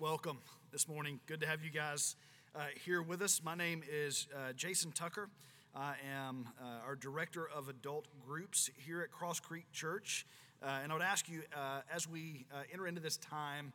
welcome 0.00 0.38
this 0.70 0.86
morning. 0.86 1.18
Good 1.26 1.40
to 1.40 1.46
have 1.48 1.64
you 1.64 1.70
guys 1.70 2.14
uh, 2.54 2.66
here 2.84 3.02
with 3.02 3.20
us. 3.20 3.40
My 3.42 3.56
name 3.56 3.82
is 3.90 4.28
uh, 4.32 4.52
Jason 4.52 4.92
Tucker. 4.92 5.28
I 5.74 5.94
am 6.16 6.48
uh, 6.60 6.86
our 6.86 6.94
director 6.94 7.48
of 7.52 7.68
adult 7.68 8.06
groups 8.24 8.70
here 8.76 9.02
at 9.02 9.10
Cross 9.10 9.40
Creek 9.40 9.64
Church. 9.72 10.24
Uh, 10.62 10.78
and 10.84 10.92
I 10.92 10.94
would 10.94 11.02
ask 11.02 11.28
you, 11.28 11.42
uh, 11.52 11.80
as 11.92 12.08
we 12.08 12.46
uh, 12.54 12.58
enter 12.72 12.86
into 12.86 13.00
this 13.00 13.16
time 13.16 13.72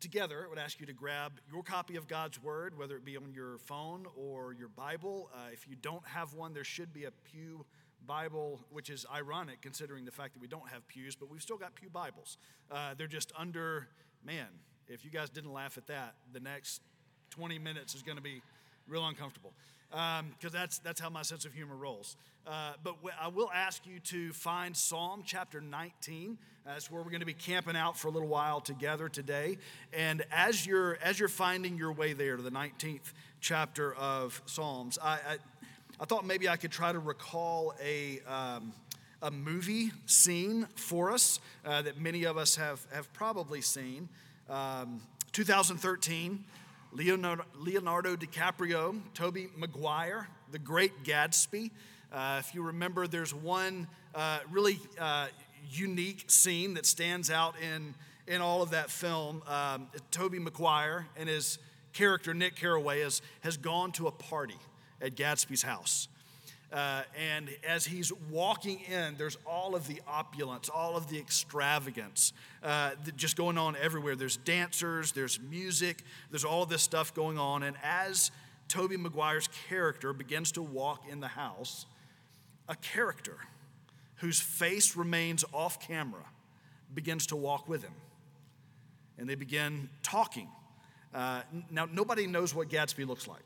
together, 0.00 0.42
I 0.44 0.48
would 0.48 0.58
ask 0.58 0.80
you 0.80 0.86
to 0.86 0.92
grab 0.92 1.34
your 1.52 1.62
copy 1.62 1.94
of 1.94 2.08
God's 2.08 2.42
Word, 2.42 2.76
whether 2.76 2.96
it 2.96 3.04
be 3.04 3.16
on 3.16 3.32
your 3.32 3.58
phone 3.58 4.06
or 4.16 4.52
your 4.52 4.70
Bible. 4.70 5.30
if 5.52 5.68
you 5.68 5.76
don't 5.76 6.06
have 6.08 6.34
one, 6.34 6.52
there 6.52 6.64
should 6.64 6.92
be 6.92 7.04
a 7.04 7.12
Pew 7.12 7.64
Bible, 8.04 8.58
which 8.70 8.90
is 8.90 9.06
ironic 9.14 9.60
considering 9.60 10.04
the 10.04 10.10
fact 10.10 10.32
that 10.32 10.40
we 10.40 10.48
don't 10.48 10.68
have 10.68 10.88
pews, 10.88 11.14
but 11.14 11.30
we've 11.30 11.42
still 11.42 11.58
got 11.58 11.76
Pew 11.76 11.90
Bibles. 11.90 12.38
they're 12.96 13.06
just 13.06 13.30
under, 13.38 13.86
man, 14.24 14.48
if 14.90 15.04
you 15.04 15.10
guys 15.10 15.30
didn't 15.30 15.52
laugh 15.52 15.78
at 15.78 15.86
that, 15.86 16.14
the 16.32 16.40
next 16.40 16.82
20 17.30 17.58
minutes 17.58 17.94
is 17.94 18.02
going 18.02 18.16
to 18.16 18.22
be 18.22 18.42
real 18.88 19.06
uncomfortable 19.06 19.52
because 19.90 20.20
um, 20.20 20.50
that's, 20.52 20.78
that's 20.78 21.00
how 21.00 21.08
my 21.10 21.22
sense 21.22 21.44
of 21.44 21.52
humor 21.52 21.76
rolls. 21.76 22.16
Uh, 22.46 22.72
but 22.82 22.96
w- 22.96 23.14
I 23.20 23.28
will 23.28 23.50
ask 23.54 23.86
you 23.86 24.00
to 24.00 24.32
find 24.32 24.76
Psalm 24.76 25.22
chapter 25.24 25.60
19. 25.60 26.38
That's 26.64 26.90
where 26.90 27.02
we're 27.02 27.10
going 27.10 27.20
to 27.20 27.26
be 27.26 27.34
camping 27.34 27.76
out 27.76 27.98
for 27.98 28.08
a 28.08 28.10
little 28.10 28.28
while 28.28 28.60
together 28.60 29.08
today. 29.08 29.58
And 29.92 30.24
as 30.32 30.66
you're, 30.66 30.98
as 31.02 31.18
you're 31.18 31.28
finding 31.28 31.76
your 31.76 31.92
way 31.92 32.12
there 32.12 32.36
to 32.36 32.42
the 32.42 32.50
19th 32.50 33.12
chapter 33.40 33.94
of 33.94 34.40
Psalms, 34.46 34.98
I, 35.02 35.14
I, 35.14 35.36
I 36.00 36.04
thought 36.04 36.24
maybe 36.24 36.48
I 36.48 36.56
could 36.56 36.72
try 36.72 36.92
to 36.92 36.98
recall 36.98 37.74
a. 37.82 38.20
Um, 38.26 38.72
a 39.22 39.30
movie 39.30 39.92
scene 40.06 40.66
for 40.76 41.10
us 41.10 41.40
uh, 41.66 41.82
that 41.82 42.00
many 42.00 42.24
of 42.24 42.38
us 42.38 42.56
have, 42.56 42.80
have 42.90 43.12
probably 43.12 43.60
seen. 43.60 44.08
Um, 44.50 45.00
2013, 45.30 46.44
Leonardo, 46.92 47.44
Leonardo, 47.56 48.16
DiCaprio, 48.16 49.00
Tobey 49.14 49.48
Maguire, 49.56 50.26
The 50.50 50.58
Great 50.58 51.04
Gatsby. 51.04 51.70
Uh, 52.12 52.38
if 52.40 52.52
you 52.52 52.62
remember, 52.62 53.06
there's 53.06 53.32
one 53.32 53.86
uh, 54.12 54.40
really 54.50 54.80
uh, 54.98 55.28
unique 55.70 56.24
scene 56.26 56.74
that 56.74 56.84
stands 56.84 57.30
out 57.30 57.54
in, 57.60 57.94
in 58.26 58.40
all 58.40 58.60
of 58.60 58.70
that 58.70 58.90
film. 58.90 59.40
Um, 59.46 59.86
Tobey 60.10 60.40
Maguire 60.40 61.06
and 61.16 61.28
his 61.28 61.60
character, 61.92 62.34
Nick 62.34 62.56
Carraway, 62.56 63.02
has, 63.02 63.22
has 63.42 63.56
gone 63.56 63.92
to 63.92 64.08
a 64.08 64.12
party 64.12 64.58
at 65.00 65.14
Gatsby's 65.14 65.62
house. 65.62 66.08
Uh, 66.72 67.02
and 67.18 67.50
as 67.66 67.84
he's 67.84 68.12
walking 68.30 68.80
in, 68.80 69.16
there's 69.18 69.36
all 69.44 69.74
of 69.74 69.88
the 69.88 70.00
opulence, 70.06 70.68
all 70.68 70.96
of 70.96 71.08
the 71.10 71.18
extravagance 71.18 72.32
uh, 72.62 72.90
just 73.16 73.36
going 73.36 73.58
on 73.58 73.76
everywhere. 73.76 74.14
There's 74.14 74.36
dancers, 74.36 75.10
there's 75.10 75.40
music, 75.40 76.04
there's 76.30 76.44
all 76.44 76.66
this 76.66 76.82
stuff 76.82 77.12
going 77.12 77.38
on. 77.38 77.64
And 77.64 77.76
as 77.82 78.30
Tobey 78.68 78.96
Maguire's 78.96 79.48
character 79.68 80.12
begins 80.12 80.52
to 80.52 80.62
walk 80.62 81.02
in 81.10 81.18
the 81.18 81.28
house, 81.28 81.86
a 82.68 82.76
character 82.76 83.36
whose 84.16 84.40
face 84.40 84.96
remains 84.96 85.44
off 85.52 85.80
camera 85.80 86.24
begins 86.94 87.26
to 87.28 87.36
walk 87.36 87.68
with 87.68 87.82
him. 87.82 87.94
And 89.18 89.28
they 89.28 89.34
begin 89.34 89.88
talking. 90.04 90.48
Uh, 91.12 91.42
now, 91.70 91.88
nobody 91.90 92.28
knows 92.28 92.54
what 92.54 92.68
Gatsby 92.68 93.06
looks 93.08 93.26
like. 93.26 93.42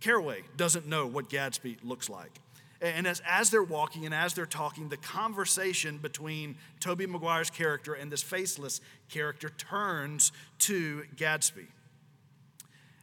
Carraway 0.00 0.42
doesn't 0.56 0.86
know 0.86 1.06
what 1.06 1.28
Gatsby 1.28 1.78
looks 1.82 2.08
like. 2.08 2.40
And 2.80 3.06
as, 3.08 3.20
as 3.26 3.50
they're 3.50 3.62
walking 3.62 4.04
and 4.04 4.14
as 4.14 4.34
they're 4.34 4.46
talking, 4.46 4.88
the 4.88 4.96
conversation 4.96 5.98
between 5.98 6.56
Tobey 6.78 7.06
Maguire's 7.06 7.50
character 7.50 7.94
and 7.94 8.10
this 8.10 8.22
faceless 8.22 8.80
character 9.08 9.48
turns 9.50 10.30
to 10.60 11.02
Gatsby. 11.16 11.66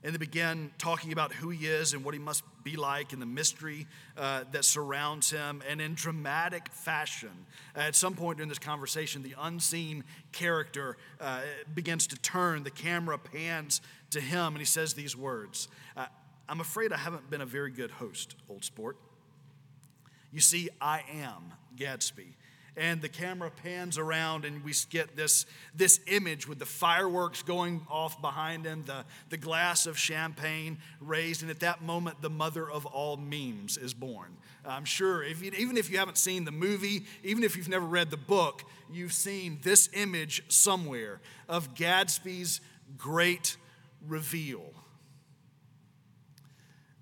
And 0.01 0.13
they 0.13 0.17
begin 0.19 0.71
talking 0.77 1.11
about 1.11 1.33
who 1.33 1.49
he 1.49 1.65
is 1.65 1.93
and 1.93 2.05
what 2.05 2.13
he 2.13 2.19
must 2.19 2.43
be 2.63 2.75
like 2.77 3.11
and 3.11 3.21
the 3.21 3.25
mystery 3.25 3.87
uh, 4.15 4.43
that 4.51 4.63
surrounds 4.63 5.31
him. 5.31 5.63
And 5.67 5.81
in 5.81 5.95
dramatic 5.95 6.69
fashion, 6.71 7.31
at 7.75 7.95
some 7.95 8.13
point 8.13 8.37
during 8.37 8.47
this 8.47 8.59
conversation, 8.59 9.23
the 9.23 9.35
unseen 9.37 10.03
character 10.31 10.95
uh, 11.19 11.41
begins 11.73 12.07
to 12.07 12.17
turn. 12.17 12.63
The 12.63 12.71
camera 12.71 13.17
pans 13.17 13.81
to 14.11 14.21
him 14.21 14.53
and 14.53 14.59
he 14.59 14.65
says 14.65 14.93
these 14.93 15.17
words 15.17 15.67
uh, 15.97 16.05
I'm 16.47 16.61
afraid 16.61 16.93
I 16.93 16.97
haven't 16.97 17.29
been 17.29 17.41
a 17.41 17.45
very 17.45 17.71
good 17.71 17.91
host, 17.91 18.35
old 18.49 18.63
sport. 18.63 18.97
You 20.31 20.41
see, 20.41 20.69
I 20.79 21.03
am 21.11 21.53
Gatsby. 21.75 22.35
And 22.77 23.01
the 23.01 23.07
camera 23.07 23.49
pans 23.63 23.97
around, 23.97 24.43
and 24.43 24.61
we 24.61 24.73
get 24.89 25.15
this, 25.15 25.45
this 25.73 26.01
image 26.07 26.45
with 26.45 26.59
the 26.59 26.65
fireworks 26.65 27.41
going 27.41 27.87
off 27.89 28.19
behind 28.21 28.65
him, 28.65 28.83
the, 28.85 29.05
the 29.29 29.37
glass 29.37 29.85
of 29.85 29.97
champagne 29.97 30.77
raised, 30.99 31.41
and 31.41 31.49
at 31.49 31.61
that 31.61 31.81
moment, 31.81 32.21
the 32.21 32.29
mother 32.29 32.69
of 32.69 32.85
all 32.85 33.15
memes 33.15 33.77
is 33.77 33.93
born. 33.93 34.35
I'm 34.65 34.83
sure, 34.83 35.23
if 35.23 35.41
you, 35.41 35.51
even 35.57 35.77
if 35.77 35.89
you 35.89 35.99
haven't 35.99 36.17
seen 36.17 36.43
the 36.43 36.51
movie, 36.51 37.05
even 37.23 37.45
if 37.45 37.55
you've 37.55 37.69
never 37.69 37.85
read 37.85 38.11
the 38.11 38.17
book, 38.17 38.63
you've 38.91 39.13
seen 39.13 39.59
this 39.63 39.89
image 39.93 40.43
somewhere 40.49 41.21
of 41.47 41.75
Gatsby's 41.75 42.59
great 42.97 43.55
reveal. 44.05 44.73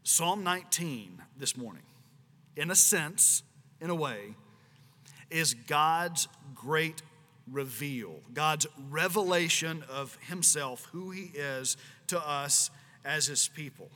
Psalm 0.06 0.44
19 0.44 1.22
this 1.38 1.56
morning, 1.56 1.84
in 2.58 2.70
a 2.70 2.76
sense, 2.76 3.42
in 3.80 3.90
a 3.90 3.96
way, 3.96 4.36
is 5.30 5.54
God's 5.54 6.28
great 6.54 7.02
reveal, 7.50 8.20
God's 8.34 8.68
revelation 8.90 9.82
of 9.90 10.18
Himself, 10.28 10.90
who 10.92 11.12
He 11.12 11.32
is 11.34 11.78
to 12.08 12.20
us 12.20 12.70
as 13.06 13.28
His 13.28 13.48
people. 13.48 13.90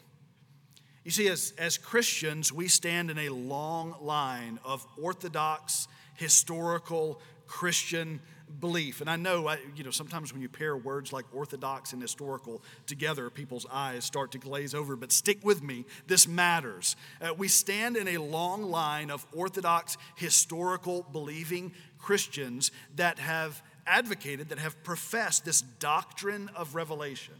You 1.03 1.11
see, 1.11 1.27
as, 1.27 1.53
as 1.57 1.77
Christians, 1.77 2.53
we 2.53 2.69
stand 2.69 3.11
in 3.11 3.17
a 3.17 3.29
long 3.29 3.93
line 4.01 4.59
of 4.63 4.87
orthodox, 5.01 5.89
historical 6.15 7.19
Christian 7.47 8.21
belief. 8.59 9.01
And 9.01 9.09
I 9.09 9.15
know, 9.15 9.53
you 9.75 9.83
know, 9.83 9.91
sometimes 9.91 10.33
when 10.33 10.41
you 10.41 10.49
pair 10.49 10.75
words 10.75 11.13
like 11.13 11.25
orthodox 11.33 11.93
and 11.93 12.01
historical 12.01 12.61
together, 12.85 13.29
people's 13.29 13.65
eyes 13.71 14.05
start 14.05 14.31
to 14.31 14.37
glaze 14.37 14.73
over. 14.73 14.95
But 14.95 15.11
stick 15.11 15.39
with 15.43 15.61
me, 15.61 15.85
this 16.07 16.27
matters. 16.27 16.95
Uh, 17.21 17.33
we 17.33 17.47
stand 17.47 17.97
in 17.97 18.07
a 18.07 18.17
long 18.17 18.63
line 18.63 19.11
of 19.11 19.25
orthodox, 19.33 19.97
historical, 20.15 21.05
believing 21.11 21.73
Christians 21.97 22.71
that 22.95 23.19
have 23.19 23.61
advocated, 23.85 24.49
that 24.49 24.59
have 24.59 24.83
professed 24.83 25.45
this 25.45 25.61
doctrine 25.61 26.49
of 26.55 26.75
revelation. 26.75 27.35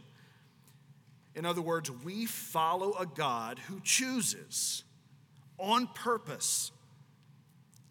In 1.34 1.46
other 1.46 1.62
words, 1.62 1.90
we 1.90 2.26
follow 2.26 2.94
a 2.98 3.06
God 3.06 3.58
who 3.60 3.80
chooses 3.80 4.84
on 5.58 5.86
purpose 5.88 6.72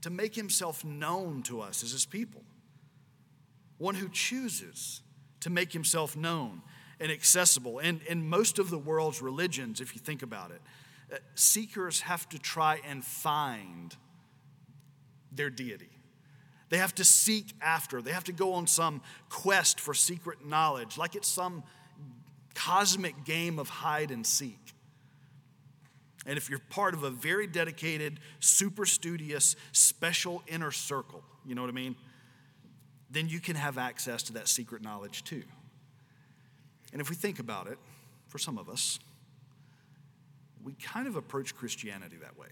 to 0.02 0.10
make 0.10 0.36
himself 0.36 0.86
known 0.86 1.44
to 1.44 1.62
us 1.62 1.84
as 1.84 1.92
his 1.92 2.06
people 2.06 2.42
one 3.78 3.96
who 3.96 4.10
chooses 4.10 5.02
to 5.42 5.50
make 5.50 5.74
himself 5.74 6.16
known 6.16 6.62
and 7.00 7.12
accessible. 7.12 7.80
And 7.80 8.02
in 8.04 8.28
most 8.28 8.60
of 8.60 8.70
the 8.70 8.78
world's 8.78 9.22
religions, 9.22 9.82
if 9.82 9.94
you 9.94 10.02
think 10.02 10.24
about 10.24 10.52
it, 10.52 10.62
uh, 11.14 11.18
seekers 11.36 12.02
have 12.02 12.28
to 12.30 12.40
try 12.40 12.82
and 12.88 13.04
find 13.04 13.96
their 15.32 15.50
deity. 15.50 15.90
They 16.70 16.78
have 16.78 16.96
to 16.96 17.06
seek 17.06 17.54
after, 17.62 18.02
they 18.02 18.12
have 18.12 18.26
to 18.26 18.34
go 18.34 18.54
on 18.54 18.68
some 18.68 19.02
quest 19.30 19.80
for 19.80 19.94
secret 19.94 20.46
knowledge, 20.46 20.98
like 20.98 21.16
it's 21.16 21.28
some 21.28 21.64
cosmic 22.56 23.24
game 23.24 23.58
of 23.60 23.70
hide 23.70 24.12
and 24.12 24.26
seek. 24.26 24.74
And 26.26 26.38
if 26.38 26.50
you're 26.50 26.60
part 26.60 26.94
of 26.94 27.04
a 27.04 27.10
very 27.10 27.48
dedicated, 27.48 28.20
super 28.42 28.86
studious, 28.86 29.56
special 29.72 30.44
inner 30.46 30.72
circle, 30.72 31.24
you 31.46 31.56
know 31.56 31.62
what 31.62 31.70
I 31.70 31.74
mean? 31.74 31.96
Then 33.10 33.30
you 33.30 33.40
can 33.40 33.56
have 33.56 33.78
access 33.78 34.24
to 34.24 34.34
that 34.34 34.48
secret 34.48 34.82
knowledge 34.82 35.24
too. 35.24 35.44
And 36.92 37.02
if 37.02 37.10
we 37.10 37.16
think 37.16 37.40
about 37.40 37.68
it, 37.68 37.78
for 38.28 38.38
some 38.38 38.58
of 38.58 38.70
us, 38.70 39.00
we 40.64 40.74
kind 40.74 41.08
of 41.08 41.16
approach 41.16 41.56
Christianity 41.56 42.18
that 42.22 42.38
way. 42.38 42.50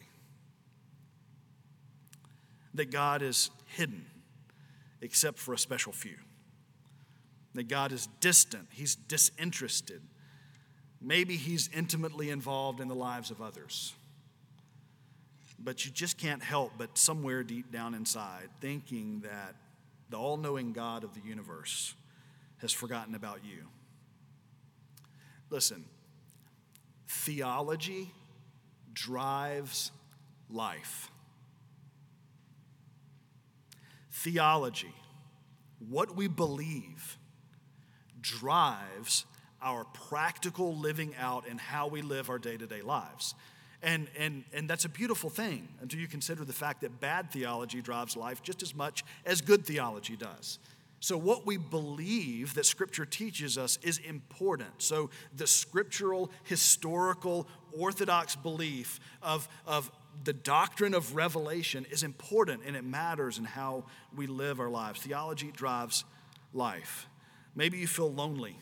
That 2.73 2.91
God 2.91 3.21
is 3.21 3.49
hidden, 3.65 4.05
except 5.01 5.37
for 5.37 5.53
a 5.53 5.57
special 5.57 5.91
few. 5.91 6.15
That 7.53 7.67
God 7.67 7.91
is 7.91 8.07
distant, 8.19 8.67
He's 8.71 8.95
disinterested. 8.95 10.01
Maybe 11.01 11.35
He's 11.35 11.69
intimately 11.73 12.29
involved 12.29 12.79
in 12.79 12.87
the 12.87 12.95
lives 12.95 13.31
of 13.31 13.41
others. 13.41 13.93
But 15.59 15.85
you 15.85 15.91
just 15.91 16.17
can't 16.17 16.43
help 16.43 16.73
but 16.77 16.97
somewhere 16.97 17.43
deep 17.43 17.71
down 17.71 17.93
inside 17.95 18.49
thinking 18.59 19.21
that 19.21 19.55
the 20.09 20.17
all 20.17 20.37
knowing 20.37 20.73
God 20.73 21.03
of 21.03 21.13
the 21.13 21.21
universe, 21.21 21.95
has 22.57 22.71
forgotten 22.71 23.15
about 23.15 23.39
you. 23.43 23.67
Listen, 25.49 25.85
theology 27.07 28.11
drives 28.93 29.91
life. 30.49 31.11
Theology, 34.11 34.93
what 35.79 36.15
we 36.15 36.27
believe, 36.27 37.17
drives 38.21 39.25
our 39.61 39.83
practical 39.83 40.75
living 40.75 41.13
out 41.19 41.47
and 41.47 41.59
how 41.59 41.87
we 41.87 42.01
live 42.01 42.29
our 42.29 42.39
day 42.39 42.57
to 42.57 42.65
day 42.65 42.81
lives. 42.81 43.35
And, 43.83 44.07
and, 44.17 44.43
and 44.53 44.69
that's 44.69 44.85
a 44.85 44.89
beautiful 44.89 45.29
thing 45.29 45.67
until 45.81 45.99
you 45.99 46.07
consider 46.07 46.45
the 46.45 46.53
fact 46.53 46.81
that 46.81 46.99
bad 46.99 47.31
theology 47.31 47.81
drives 47.81 48.15
life 48.17 48.41
just 48.41 48.63
as 48.63 48.73
much 48.73 49.03
as 49.25 49.41
good 49.41 49.65
theology 49.65 50.15
does. 50.15 50.59
So, 51.01 51.17
what 51.17 51.45
we 51.45 51.57
believe 51.57 52.55
that 52.55 52.65
Scripture 52.65 53.05
teaches 53.05 53.57
us 53.59 53.77
is 53.83 53.99
important. 53.99 54.69
So, 54.79 55.11
the 55.35 55.45
scriptural, 55.45 56.31
historical, 56.43 57.47
orthodox 57.77 58.35
belief 58.35 58.99
of, 59.21 59.47
of 59.67 59.91
the 60.23 60.33
doctrine 60.33 60.93
of 60.93 61.15
revelation 61.15 61.85
is 61.91 62.03
important 62.03 62.63
and 62.65 62.75
it 62.75 62.83
matters 62.83 63.37
in 63.37 63.43
how 63.43 63.83
we 64.15 64.27
live 64.27 64.59
our 64.59 64.69
lives. 64.69 65.01
Theology 65.01 65.51
drives 65.51 66.05
life. 66.53 67.07
Maybe 67.55 67.77
you 67.77 67.87
feel 67.87 68.11
lonely 68.11 68.57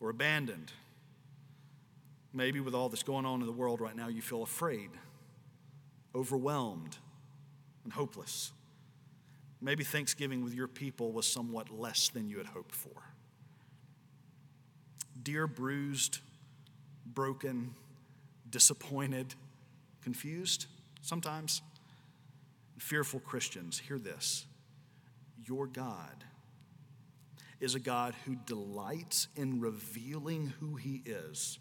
or 0.00 0.10
abandoned. 0.10 0.72
Maybe 2.38 2.60
with 2.60 2.72
all 2.72 2.88
that's 2.88 3.02
going 3.02 3.26
on 3.26 3.40
in 3.40 3.46
the 3.46 3.52
world 3.52 3.80
right 3.80 3.96
now, 3.96 4.06
you 4.06 4.22
feel 4.22 4.44
afraid, 4.44 4.90
overwhelmed, 6.14 6.96
and 7.82 7.92
hopeless. 7.92 8.52
Maybe 9.60 9.82
Thanksgiving 9.82 10.44
with 10.44 10.54
your 10.54 10.68
people 10.68 11.10
was 11.10 11.26
somewhat 11.26 11.68
less 11.68 12.10
than 12.10 12.28
you 12.28 12.38
had 12.38 12.46
hoped 12.46 12.76
for. 12.76 12.92
Dear 15.20 15.48
bruised, 15.48 16.20
broken, 17.04 17.74
disappointed, 18.48 19.34
confused 20.00 20.66
sometimes, 21.02 21.60
fearful 22.78 23.18
Christians, 23.18 23.80
hear 23.80 23.98
this. 23.98 24.46
Your 25.44 25.66
God 25.66 26.22
is 27.58 27.74
a 27.74 27.80
God 27.80 28.14
who 28.26 28.36
delights 28.46 29.26
in 29.34 29.58
revealing 29.58 30.54
who 30.60 30.76
he 30.76 31.02
is 31.04 31.58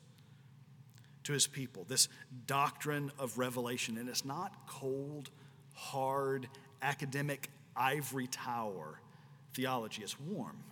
to 1.27 1.33
his 1.33 1.45
people. 1.45 1.85
This 1.87 2.07
doctrine 2.45 3.11
of 3.19 3.37
revelation, 3.37 3.97
and 3.97 4.09
it's 4.09 4.25
not 4.25 4.53
cold, 4.67 5.29
hard, 5.73 6.47
academic 6.81 7.49
ivory 7.75 8.27
tower 8.27 9.01
theology. 9.53 10.03
It's 10.03 10.19
warm, 10.19 10.63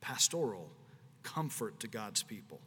pastoral, 0.00 0.70
comfort 1.22 1.80
to 1.80 1.88
God's 1.88 2.22
people. 2.22 2.60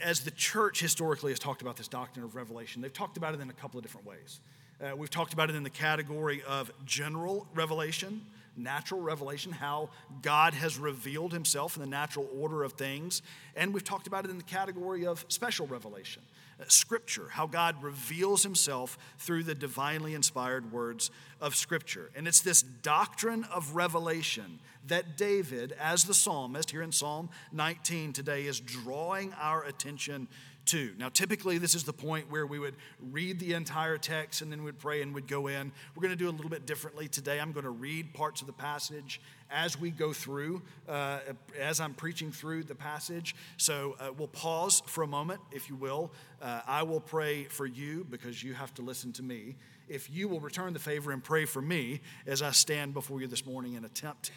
As 0.00 0.20
the 0.20 0.30
church 0.30 0.80
historically 0.80 1.32
has 1.32 1.40
talked 1.40 1.62
about 1.62 1.76
this 1.76 1.88
doctrine 1.88 2.24
of 2.24 2.36
revelation, 2.36 2.80
they've 2.80 2.92
talked 2.92 3.16
about 3.16 3.34
it 3.34 3.40
in 3.40 3.50
a 3.50 3.54
couple 3.54 3.78
of 3.78 3.84
different 3.84 4.06
ways. 4.06 4.40
Uh, 4.80 4.94
we've 4.96 5.10
talked 5.10 5.32
about 5.32 5.50
it 5.50 5.56
in 5.56 5.64
the 5.64 5.70
category 5.70 6.42
of 6.46 6.70
general 6.84 7.48
revelation, 7.54 8.24
natural 8.56 9.00
revelation, 9.00 9.52
how 9.52 9.90
God 10.20 10.54
has 10.54 10.78
revealed 10.78 11.32
himself 11.32 11.76
in 11.76 11.82
the 11.82 11.88
natural 11.88 12.28
order 12.38 12.62
of 12.64 12.74
things. 12.74 13.22
And 13.56 13.72
we've 13.72 13.84
talked 13.84 14.06
about 14.06 14.24
it 14.24 14.30
in 14.30 14.38
the 14.38 14.44
category 14.44 15.06
of 15.06 15.24
special 15.28 15.66
revelation, 15.66 16.22
uh, 16.60 16.64
scripture, 16.68 17.28
how 17.30 17.46
God 17.46 17.82
reveals 17.82 18.42
himself 18.42 18.98
through 19.18 19.44
the 19.44 19.54
divinely 19.54 20.14
inspired 20.14 20.72
words 20.72 21.10
of 21.40 21.54
scripture. 21.54 22.10
And 22.14 22.28
it's 22.28 22.40
this 22.40 22.62
doctrine 22.62 23.44
of 23.44 23.74
revelation 23.74 24.60
that 24.88 25.16
David, 25.16 25.74
as 25.80 26.04
the 26.04 26.14
psalmist 26.14 26.70
here 26.70 26.82
in 26.82 26.92
Psalm 26.92 27.30
19 27.52 28.12
today, 28.12 28.46
is 28.46 28.58
drawing 28.60 29.32
our 29.34 29.64
attention 29.64 30.28
2. 30.66 30.94
Now, 30.98 31.08
typically, 31.08 31.58
this 31.58 31.74
is 31.74 31.84
the 31.84 31.92
point 31.92 32.30
where 32.30 32.46
we 32.46 32.58
would 32.58 32.74
read 33.00 33.38
the 33.38 33.54
entire 33.54 33.98
text 33.98 34.42
and 34.42 34.50
then 34.50 34.64
we'd 34.64 34.78
pray 34.78 35.02
and 35.02 35.14
we'd 35.14 35.26
go 35.26 35.48
in. 35.48 35.72
We're 35.94 36.02
going 36.02 36.16
to 36.16 36.16
do 36.16 36.28
a 36.28 36.30
little 36.30 36.50
bit 36.50 36.66
differently 36.66 37.08
today. 37.08 37.40
I'm 37.40 37.52
going 37.52 37.64
to 37.64 37.70
read 37.70 38.14
parts 38.14 38.40
of 38.40 38.46
the 38.46 38.52
passage 38.52 39.20
as 39.50 39.78
we 39.78 39.90
go 39.90 40.12
through, 40.12 40.62
uh, 40.88 41.20
as 41.58 41.80
I'm 41.80 41.94
preaching 41.94 42.32
through 42.32 42.64
the 42.64 42.74
passage. 42.74 43.34
So 43.56 43.96
uh, 44.00 44.10
we'll 44.16 44.28
pause 44.28 44.82
for 44.86 45.02
a 45.02 45.06
moment, 45.06 45.40
if 45.50 45.68
you 45.68 45.76
will. 45.76 46.12
Uh, 46.40 46.60
I 46.66 46.82
will 46.82 47.00
pray 47.00 47.44
for 47.44 47.66
you 47.66 48.06
because 48.08 48.42
you 48.42 48.54
have 48.54 48.72
to 48.74 48.82
listen 48.82 49.12
to 49.14 49.22
me. 49.22 49.56
If 49.88 50.10
you 50.10 50.28
will 50.28 50.40
return 50.40 50.72
the 50.72 50.78
favor 50.78 51.12
and 51.12 51.22
pray 51.22 51.44
for 51.44 51.60
me 51.60 52.00
as 52.26 52.40
I 52.40 52.52
stand 52.52 52.94
before 52.94 53.20
you 53.20 53.26
this 53.26 53.44
morning 53.44 53.76
and 53.76 53.84
attempt 53.84 54.30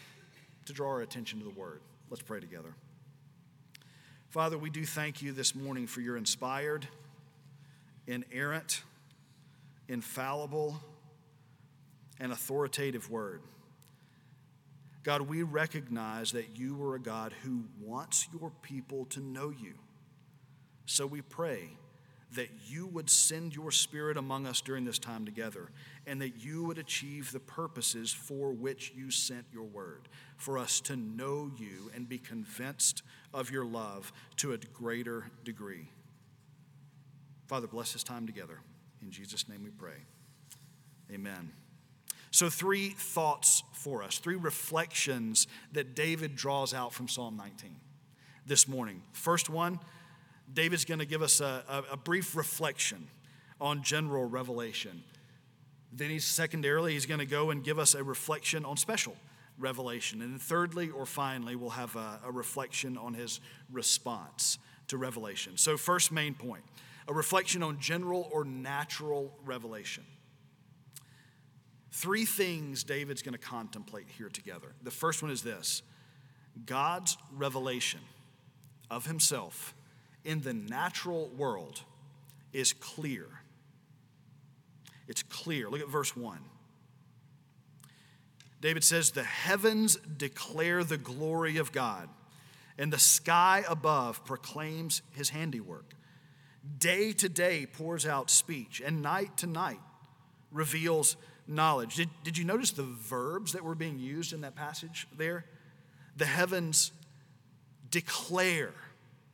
to 0.65 0.73
draw 0.73 0.89
our 0.89 1.01
attention 1.01 1.39
to 1.39 1.45
the 1.45 1.51
word. 1.51 1.81
Let's 2.09 2.23
pray 2.23 2.39
together. 2.39 2.75
Father, 4.35 4.57
we 4.57 4.69
do 4.69 4.85
thank 4.85 5.21
you 5.21 5.31
this 5.31 5.55
morning 5.55 5.87
for 5.87 6.01
your 6.01 6.17
inspired, 6.17 6.85
inerrant, 8.05 8.83
infallible, 9.87 10.77
and 12.19 12.33
authoritative 12.33 13.09
word. 13.09 13.39
God, 15.03 15.21
we 15.21 15.41
recognize 15.43 16.33
that 16.33 16.59
you 16.59 16.83
are 16.83 16.95
a 16.95 16.99
God 16.99 17.31
who 17.43 17.63
wants 17.81 18.27
your 18.37 18.51
people 18.61 19.05
to 19.11 19.21
know 19.21 19.51
you. 19.51 19.75
So 20.85 21.07
we 21.07 21.21
pray 21.21 21.69
that 22.35 22.49
you 22.67 22.87
would 22.87 23.09
send 23.09 23.55
your 23.55 23.71
spirit 23.71 24.17
among 24.17 24.45
us 24.45 24.61
during 24.61 24.85
this 24.85 24.99
time 24.99 25.25
together 25.25 25.69
and 26.05 26.21
that 26.21 26.37
you 26.43 26.63
would 26.63 26.77
achieve 26.77 27.31
the 27.31 27.39
purposes 27.39 28.13
for 28.13 28.51
which 28.51 28.93
you 28.95 29.11
sent 29.11 29.45
your 29.53 29.63
word, 29.63 30.07
for 30.37 30.57
us 30.57 30.79
to 30.81 30.95
know 30.95 31.51
you 31.57 31.91
and 31.95 32.07
be 32.07 32.17
convinced 32.17 33.01
of 33.33 33.51
your 33.51 33.65
love 33.65 34.13
to 34.37 34.53
a 34.53 34.57
greater 34.57 35.31
degree. 35.43 35.89
Father, 37.47 37.67
bless 37.67 37.93
this 37.93 38.03
time 38.03 38.25
together. 38.25 38.59
In 39.01 39.11
Jesus' 39.11 39.47
name 39.47 39.63
we 39.63 39.69
pray. 39.69 40.05
Amen. 41.13 41.51
So, 42.31 42.49
three 42.49 42.89
thoughts 42.89 43.63
for 43.71 44.03
us, 44.03 44.17
three 44.17 44.35
reflections 44.35 45.47
that 45.71 45.95
David 45.95 46.35
draws 46.35 46.73
out 46.73 46.93
from 46.93 47.07
Psalm 47.07 47.37
19 47.37 47.75
this 48.45 48.67
morning. 48.67 49.01
First 49.13 49.49
one, 49.49 49.79
David's 50.53 50.85
going 50.85 50.99
to 50.99 51.05
give 51.05 51.21
us 51.21 51.41
a, 51.41 51.63
a, 51.67 51.93
a 51.93 51.97
brief 51.97 52.35
reflection 52.35 53.07
on 53.59 53.83
general 53.83 54.25
revelation. 54.25 55.03
Then 55.91 56.09
he's 56.09 56.25
secondarily, 56.25 56.93
he's 56.93 57.05
going 57.05 57.19
to 57.19 57.25
go 57.25 57.49
and 57.49 57.63
give 57.63 57.79
us 57.79 57.95
a 57.95 58.03
reflection 58.03 58.65
on 58.65 58.77
special 58.77 59.15
revelation. 59.57 60.21
And 60.21 60.33
then 60.33 60.39
thirdly 60.39 60.89
or 60.89 61.05
finally, 61.05 61.55
we'll 61.55 61.69
have 61.71 61.95
a, 61.95 62.19
a 62.25 62.31
reflection 62.31 62.97
on 62.97 63.13
his 63.13 63.39
response 63.71 64.59
to 64.87 64.97
revelation. 64.97 65.57
So, 65.57 65.77
first 65.77 66.11
main 66.11 66.33
point 66.33 66.63
a 67.07 67.13
reflection 67.13 67.61
on 67.61 67.79
general 67.79 68.27
or 68.31 68.43
natural 68.43 69.31
revelation. 69.45 70.03
Three 71.91 72.25
things 72.25 72.83
David's 72.83 73.21
going 73.21 73.33
to 73.33 73.39
contemplate 73.39 74.07
here 74.17 74.29
together. 74.29 74.73
The 74.83 74.91
first 74.91 75.21
one 75.21 75.31
is 75.31 75.41
this 75.43 75.81
God's 76.65 77.17
revelation 77.31 78.01
of 78.89 79.05
himself 79.05 79.73
in 80.25 80.41
the 80.41 80.53
natural 80.53 81.29
world 81.29 81.81
is 82.51 82.73
clear. 82.73 83.25
It's 85.07 85.23
clear. 85.23 85.69
Look 85.69 85.81
at 85.81 85.87
verse 85.87 86.15
1. 86.15 86.39
David 88.59 88.83
says, 88.83 89.11
The 89.11 89.23
heavens 89.23 89.97
declare 90.17 90.83
the 90.83 90.97
glory 90.97 91.57
of 91.57 91.71
God, 91.71 92.09
and 92.77 92.91
the 92.91 92.99
sky 92.99 93.63
above 93.69 94.25
proclaims 94.25 95.03
his 95.11 95.29
handiwork. 95.29 95.93
Day 96.79 97.13
to 97.13 97.29
day 97.29 97.67
pours 97.67 98.07
out 98.07 98.31
speech, 98.31 98.81
and 98.83 99.03
night 99.03 99.37
to 99.37 99.47
night 99.47 99.79
reveals 100.51 101.15
knowledge. 101.47 101.95
Did, 101.95 102.09
did 102.23 102.37
you 102.37 102.45
notice 102.45 102.71
the 102.71 102.83
verbs 102.83 103.51
that 103.51 103.63
were 103.63 103.75
being 103.75 103.99
used 103.99 104.33
in 104.33 104.41
that 104.41 104.55
passage 104.55 105.07
there? 105.15 105.45
The 106.17 106.25
heavens 106.25 106.91
declare 107.91 108.73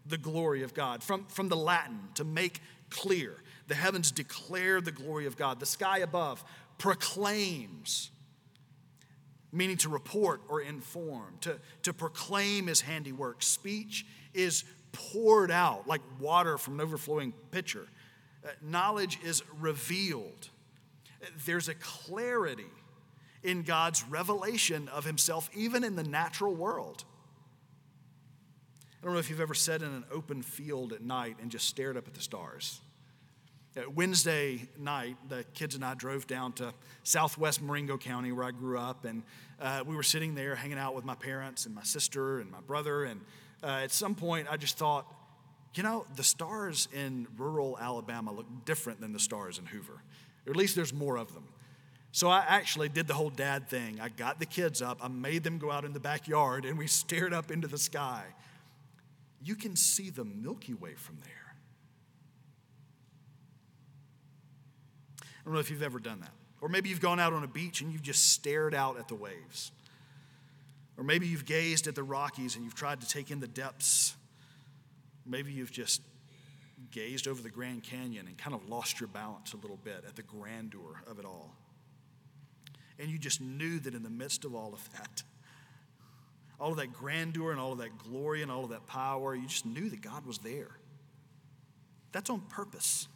the 0.05 0.17
glory 0.17 0.63
of 0.63 0.74
God. 0.74 1.03
From, 1.03 1.25
from 1.25 1.50
the 1.50 1.55
Latin, 1.55 2.00
to 2.15 2.24
make 2.24 2.62
clear. 2.89 3.36
The 3.67 3.75
heavens 3.75 4.12
declare 4.12 4.81
the 4.81 4.91
glory 4.91 5.25
of 5.25 5.38
God. 5.38 5.60
The 5.60 5.65
sky 5.65 6.00
above 6.00 6.43
proclaims 6.77 8.12
meaning 9.51 9.77
to 9.77 9.89
report 9.89 10.41
or 10.48 10.62
inform, 10.62 11.38
to, 11.41 11.60
to 11.84 11.93
proclaim 11.93 12.67
his 12.67 12.81
handiwork. 12.81 13.43
Speech 13.43 14.05
is 14.34 14.63
poured 14.91 15.51
out 15.51 15.88
like 15.88 16.01
water 16.20 16.58
from 16.58 16.75
an 16.75 16.81
overflowing 16.81 17.34
pitcher. 17.51 17.88
Uh, 18.43 18.50
knowledge 18.62 19.20
is 19.24 19.43
revealed. 19.60 20.50
There's 21.46 21.70
a 21.70 21.75
clarity 21.75 22.63
in 23.43 23.63
God's 23.63 24.03
revelation 24.03 24.88
of 24.89 25.05
himself, 25.05 25.50
even 25.55 25.84
in 25.84 25.96
the 25.96 26.03
natural 26.03 26.55
world. 26.55 27.03
I 29.01 29.05
don't 29.05 29.13
know 29.13 29.20
if 29.20 29.31
you've 29.31 29.41
ever 29.41 29.55
sat 29.55 29.81
in 29.81 29.88
an 29.88 30.05
open 30.12 30.43
field 30.43 30.93
at 30.93 31.01
night 31.01 31.38
and 31.41 31.50
just 31.50 31.67
stared 31.67 31.98
up 31.98 32.08
at 32.08 32.13
the 32.13 32.22
stars. 32.22 32.81
Wednesday 33.96 34.67
night, 34.77 35.17
the 35.27 35.43
kids 35.55 35.74
and 35.74 35.84
I 35.84 35.96
drove 35.96 36.27
down 36.27 36.53
to 36.53 36.72
southwest 37.03 37.63
Marengo 37.63 37.98
County, 37.98 38.31
where 38.31 38.46
I 38.46 38.51
grew 38.51 38.77
up, 38.77 39.05
and 39.05 39.24
uh, 39.60 39.84
we 39.88 39.96
were 39.96 40.03
sitting 40.03 40.36
there 40.36 40.53
hanging 40.53 40.77
out 40.77 40.93
with 40.93 41.03
my 41.03 41.15
parents 41.15 41.65
and 41.65 41.74
my 41.74 41.81
sister 41.81 42.41
and 42.41 42.51
my 42.51 42.60
brother. 42.60 43.05
And 43.05 43.22
uh, 43.63 43.79
at 43.81 43.91
some 43.91 44.13
point, 44.13 44.48
I 44.51 44.58
just 44.58 44.77
thought, 44.77 45.12
you 45.74 45.81
know, 45.81 46.05
the 46.15 46.24
stars 46.24 46.88
in 46.93 47.27
rural 47.38 47.79
Alabama 47.79 48.31
look 48.31 48.65
different 48.65 49.01
than 49.01 49.13
the 49.13 49.20
stars 49.20 49.58
in 49.58 49.65
Hoover. 49.65 50.03
Or 50.46 50.51
at 50.51 50.55
least 50.55 50.75
there's 50.75 50.93
more 50.93 51.17
of 51.17 51.34
them. 51.34 51.48
So 52.12 52.29
I 52.29 52.43
actually 52.48 52.89
did 52.89 53.08
the 53.08 53.13
whole 53.15 53.29
dad 53.31 53.67
thing. 53.67 54.00
I 54.00 54.10
got 54.10 54.39
the 54.39 54.46
kids 54.46 54.79
up, 54.79 55.00
I 55.01 55.08
made 55.08 55.43
them 55.43 55.58
go 55.58 55.72
out 55.72 55.86
in 55.86 55.93
the 55.93 56.00
backyard, 56.00 56.65
and 56.65 56.77
we 56.77 56.86
stared 56.88 57.34
up 57.34 57.50
into 57.50 57.67
the 57.67 57.79
sky. 57.79 58.25
You 59.43 59.55
can 59.55 59.75
see 59.75 60.10
the 60.10 60.25
Milky 60.25 60.74
Way 60.74 60.93
from 60.93 61.17
there. 61.24 61.55
I 65.21 65.43
don't 65.45 65.53
know 65.53 65.60
if 65.60 65.71
you've 65.71 65.81
ever 65.81 66.00
done 66.00 66.19
that. 66.19 66.31
Or 66.62 66.69
maybe 66.69 66.89
you've 66.89 67.01
gone 67.01 67.19
out 67.19 67.33
on 67.33 67.43
a 67.43 67.48
beach 67.48 67.81
and 67.81 67.91
you've 67.91 68.03
just 68.03 68.31
stared 68.31 68.75
out 68.75 69.00
at 69.00 69.07
the 69.07 69.15
waves. 69.15 69.71
Or 70.98 71.03
maybe 71.03 71.27
you've 71.27 71.45
gazed 71.45 71.88
at 71.88 71.95
the 71.95 72.03
Rockies 72.03 72.55
and 72.55 72.63
you've 72.63 72.75
tried 72.75 73.01
to 73.01 73.07
take 73.07 73.31
in 73.31 73.39
the 73.39 73.48
depths. 73.48 74.15
Maybe 75.25 75.51
you've 75.51 75.71
just 75.71 76.01
gazed 76.91 77.27
over 77.27 77.41
the 77.41 77.50
Grand 77.50 77.83
Canyon 77.83 78.27
and 78.27 78.38
kind 78.38 78.53
of 78.53 78.69
lost 78.69 79.00
your 79.00 79.07
balance 79.07 79.53
a 79.53 79.57
little 79.57 79.79
bit 79.83 80.03
at 80.07 80.15
the 80.15 80.21
grandeur 80.21 81.01
of 81.07 81.17
it 81.17 81.25
all. 81.25 81.55
And 83.00 83.10
you 83.10 83.17
just 83.17 83.41
knew 83.41 83.79
that 83.79 83.95
in 83.95 84.03
the 84.03 84.10
midst 84.12 84.45
of 84.45 84.53
all 84.53 84.74
of 84.74 84.91
that, 84.93 85.24
all 86.61 86.71
of 86.71 86.77
that 86.77 86.93
grandeur 86.93 87.51
and 87.51 87.59
all 87.59 87.71
of 87.71 87.79
that 87.79 87.97
glory 87.97 88.43
and 88.43 88.51
all 88.51 88.63
of 88.63 88.69
that 88.69 88.85
power, 88.85 89.33
you 89.33 89.47
just 89.47 89.65
knew 89.65 89.89
that 89.89 90.01
God 90.01 90.27
was 90.27 90.37
there. 90.37 90.77
That's 92.11 92.29
on 92.29 92.41
purpose. 92.41 93.07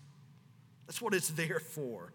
That's 0.87 0.99
what 0.99 1.13
it's 1.13 1.29
there 1.29 1.59
for. 1.59 2.11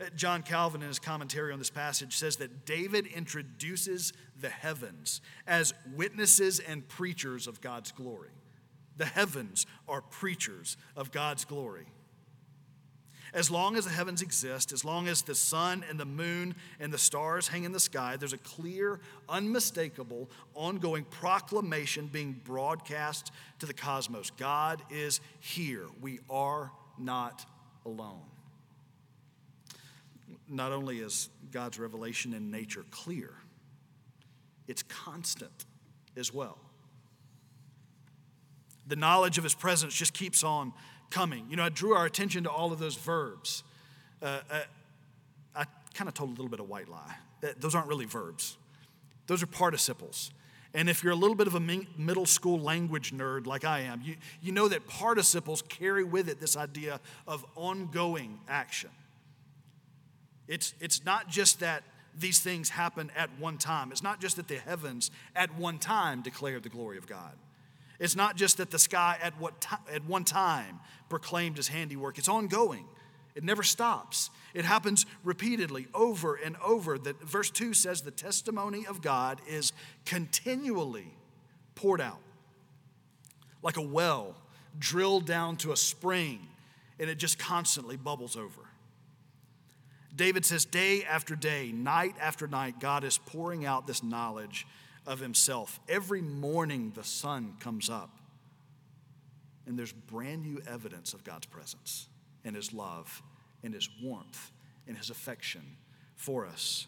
Uh, 0.00 0.04
John 0.14 0.42
Calvin, 0.42 0.80
in 0.80 0.88
his 0.88 1.00
commentary 1.00 1.52
on 1.52 1.58
this 1.58 1.70
passage, 1.70 2.16
says 2.16 2.36
that 2.36 2.64
David 2.66 3.06
introduces 3.08 4.12
the 4.40 4.48
heavens 4.48 5.20
as 5.46 5.74
witnesses 5.94 6.60
and 6.60 6.86
preachers 6.88 7.48
of 7.48 7.60
God's 7.60 7.90
glory. 7.90 8.30
The 8.96 9.06
heavens 9.06 9.66
are 9.88 10.02
preachers 10.02 10.76
of 10.96 11.10
God's 11.10 11.44
glory. 11.44 11.86
As 13.34 13.50
long 13.50 13.76
as 13.76 13.84
the 13.84 13.90
heavens 13.90 14.22
exist, 14.22 14.70
as 14.70 14.84
long 14.84 15.08
as 15.08 15.22
the 15.22 15.34
sun 15.34 15.84
and 15.90 15.98
the 15.98 16.04
moon 16.04 16.54
and 16.78 16.92
the 16.92 16.98
stars 16.98 17.48
hang 17.48 17.64
in 17.64 17.72
the 17.72 17.80
sky, 17.80 18.16
there's 18.16 18.32
a 18.32 18.38
clear, 18.38 19.00
unmistakable, 19.28 20.30
ongoing 20.54 21.04
proclamation 21.04 22.06
being 22.06 22.40
broadcast 22.44 23.32
to 23.58 23.66
the 23.66 23.74
cosmos 23.74 24.30
God 24.30 24.80
is 24.88 25.20
here. 25.40 25.86
We 26.00 26.20
are 26.30 26.70
not 26.96 27.44
alone. 27.84 28.22
Not 30.48 30.70
only 30.70 31.00
is 31.00 31.28
God's 31.50 31.80
revelation 31.80 32.34
in 32.34 32.52
nature 32.52 32.84
clear, 32.92 33.34
it's 34.68 34.84
constant 34.84 35.66
as 36.16 36.32
well. 36.32 36.58
The 38.86 38.96
knowledge 38.96 39.38
of 39.38 39.44
his 39.44 39.54
presence 39.54 39.92
just 39.94 40.12
keeps 40.12 40.44
on 40.44 40.72
coming. 41.14 41.46
You 41.48 41.56
know, 41.56 41.62
I 41.62 41.68
drew 41.68 41.94
our 41.94 42.06
attention 42.06 42.42
to 42.42 42.50
all 42.50 42.72
of 42.72 42.80
those 42.80 42.96
verbs. 42.96 43.62
Uh, 44.20 44.40
uh, 44.50 44.60
I 45.54 45.64
kind 45.94 46.08
of 46.08 46.14
told 46.14 46.30
a 46.30 46.32
little 46.32 46.48
bit 46.48 46.58
of 46.58 46.68
white 46.68 46.88
lie. 46.88 47.14
Uh, 47.42 47.48
those 47.60 47.74
aren't 47.74 47.86
really 47.86 48.04
verbs, 48.04 48.58
those 49.28 49.42
are 49.42 49.46
participles. 49.46 50.32
And 50.76 50.90
if 50.90 51.04
you're 51.04 51.12
a 51.12 51.16
little 51.16 51.36
bit 51.36 51.46
of 51.46 51.54
a 51.54 51.60
middle 51.60 52.26
school 52.26 52.58
language 52.58 53.12
nerd 53.12 53.46
like 53.46 53.64
I 53.64 53.82
am, 53.82 54.02
you, 54.02 54.16
you 54.42 54.50
know 54.50 54.66
that 54.66 54.88
participles 54.88 55.62
carry 55.62 56.02
with 56.02 56.28
it 56.28 56.40
this 56.40 56.56
idea 56.56 56.98
of 57.28 57.46
ongoing 57.54 58.40
action. 58.48 58.90
It's, 60.48 60.74
it's 60.80 61.04
not 61.04 61.28
just 61.28 61.60
that 61.60 61.84
these 62.18 62.40
things 62.40 62.70
happen 62.70 63.12
at 63.16 63.30
one 63.38 63.56
time, 63.56 63.92
it's 63.92 64.02
not 64.02 64.20
just 64.20 64.34
that 64.34 64.48
the 64.48 64.56
heavens 64.56 65.12
at 65.36 65.54
one 65.54 65.78
time 65.78 66.22
declare 66.22 66.58
the 66.58 66.68
glory 66.68 66.98
of 66.98 67.06
God. 67.06 67.34
It's 67.98 68.16
not 68.16 68.36
just 68.36 68.58
that 68.58 68.70
the 68.70 68.78
sky 68.78 69.18
at, 69.22 69.38
what 69.40 69.60
t- 69.60 69.76
at 69.92 70.04
one 70.04 70.24
time 70.24 70.80
proclaimed 71.08 71.56
his 71.56 71.68
handiwork, 71.68 72.18
it's 72.18 72.28
ongoing. 72.28 72.86
It 73.34 73.42
never 73.42 73.62
stops. 73.62 74.30
It 74.52 74.64
happens 74.64 75.06
repeatedly, 75.24 75.88
over 75.92 76.36
and 76.36 76.56
over. 76.64 76.98
That 76.98 77.20
verse 77.22 77.50
2 77.50 77.74
says 77.74 78.02
the 78.02 78.10
testimony 78.12 78.86
of 78.86 79.02
God 79.02 79.40
is 79.48 79.72
continually 80.04 81.12
poured 81.74 82.00
out. 82.00 82.20
Like 83.62 83.76
a 83.76 83.82
well 83.82 84.36
drilled 84.78 85.26
down 85.26 85.56
to 85.58 85.72
a 85.72 85.76
spring, 85.76 86.46
and 86.98 87.10
it 87.10 87.18
just 87.18 87.38
constantly 87.38 87.96
bubbles 87.96 88.36
over. 88.36 88.60
David 90.14 90.44
says, 90.44 90.64
day 90.64 91.02
after 91.04 91.34
day, 91.34 91.72
night 91.72 92.14
after 92.20 92.46
night, 92.46 92.78
God 92.78 93.02
is 93.02 93.18
pouring 93.18 93.66
out 93.66 93.86
this 93.86 94.02
knowledge 94.02 94.66
of 95.06 95.20
himself. 95.20 95.80
Every 95.88 96.22
morning, 96.22 96.92
the 96.94 97.04
sun 97.04 97.54
comes 97.60 97.90
up, 97.90 98.18
and 99.66 99.78
there's 99.78 99.92
brand 99.92 100.42
new 100.42 100.62
evidence 100.68 101.14
of 101.14 101.24
God's 101.24 101.46
presence 101.46 102.08
and 102.44 102.54
his 102.54 102.72
love 102.72 103.22
and 103.62 103.72
his 103.74 103.88
warmth 104.02 104.50
and 104.86 104.96
his 104.96 105.10
affection 105.10 105.62
for 106.16 106.46
us. 106.46 106.86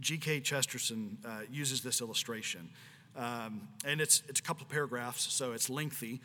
G.K. 0.00 0.40
Chesterton 0.40 1.18
uh, 1.24 1.40
uses 1.50 1.82
this 1.82 2.00
illustration, 2.00 2.70
um, 3.14 3.68
and 3.84 4.00
it's, 4.00 4.22
it's 4.28 4.40
a 4.40 4.42
couple 4.42 4.64
of 4.64 4.70
paragraphs, 4.70 5.30
so 5.32 5.52
it's 5.52 5.68
lengthy. 5.68 6.20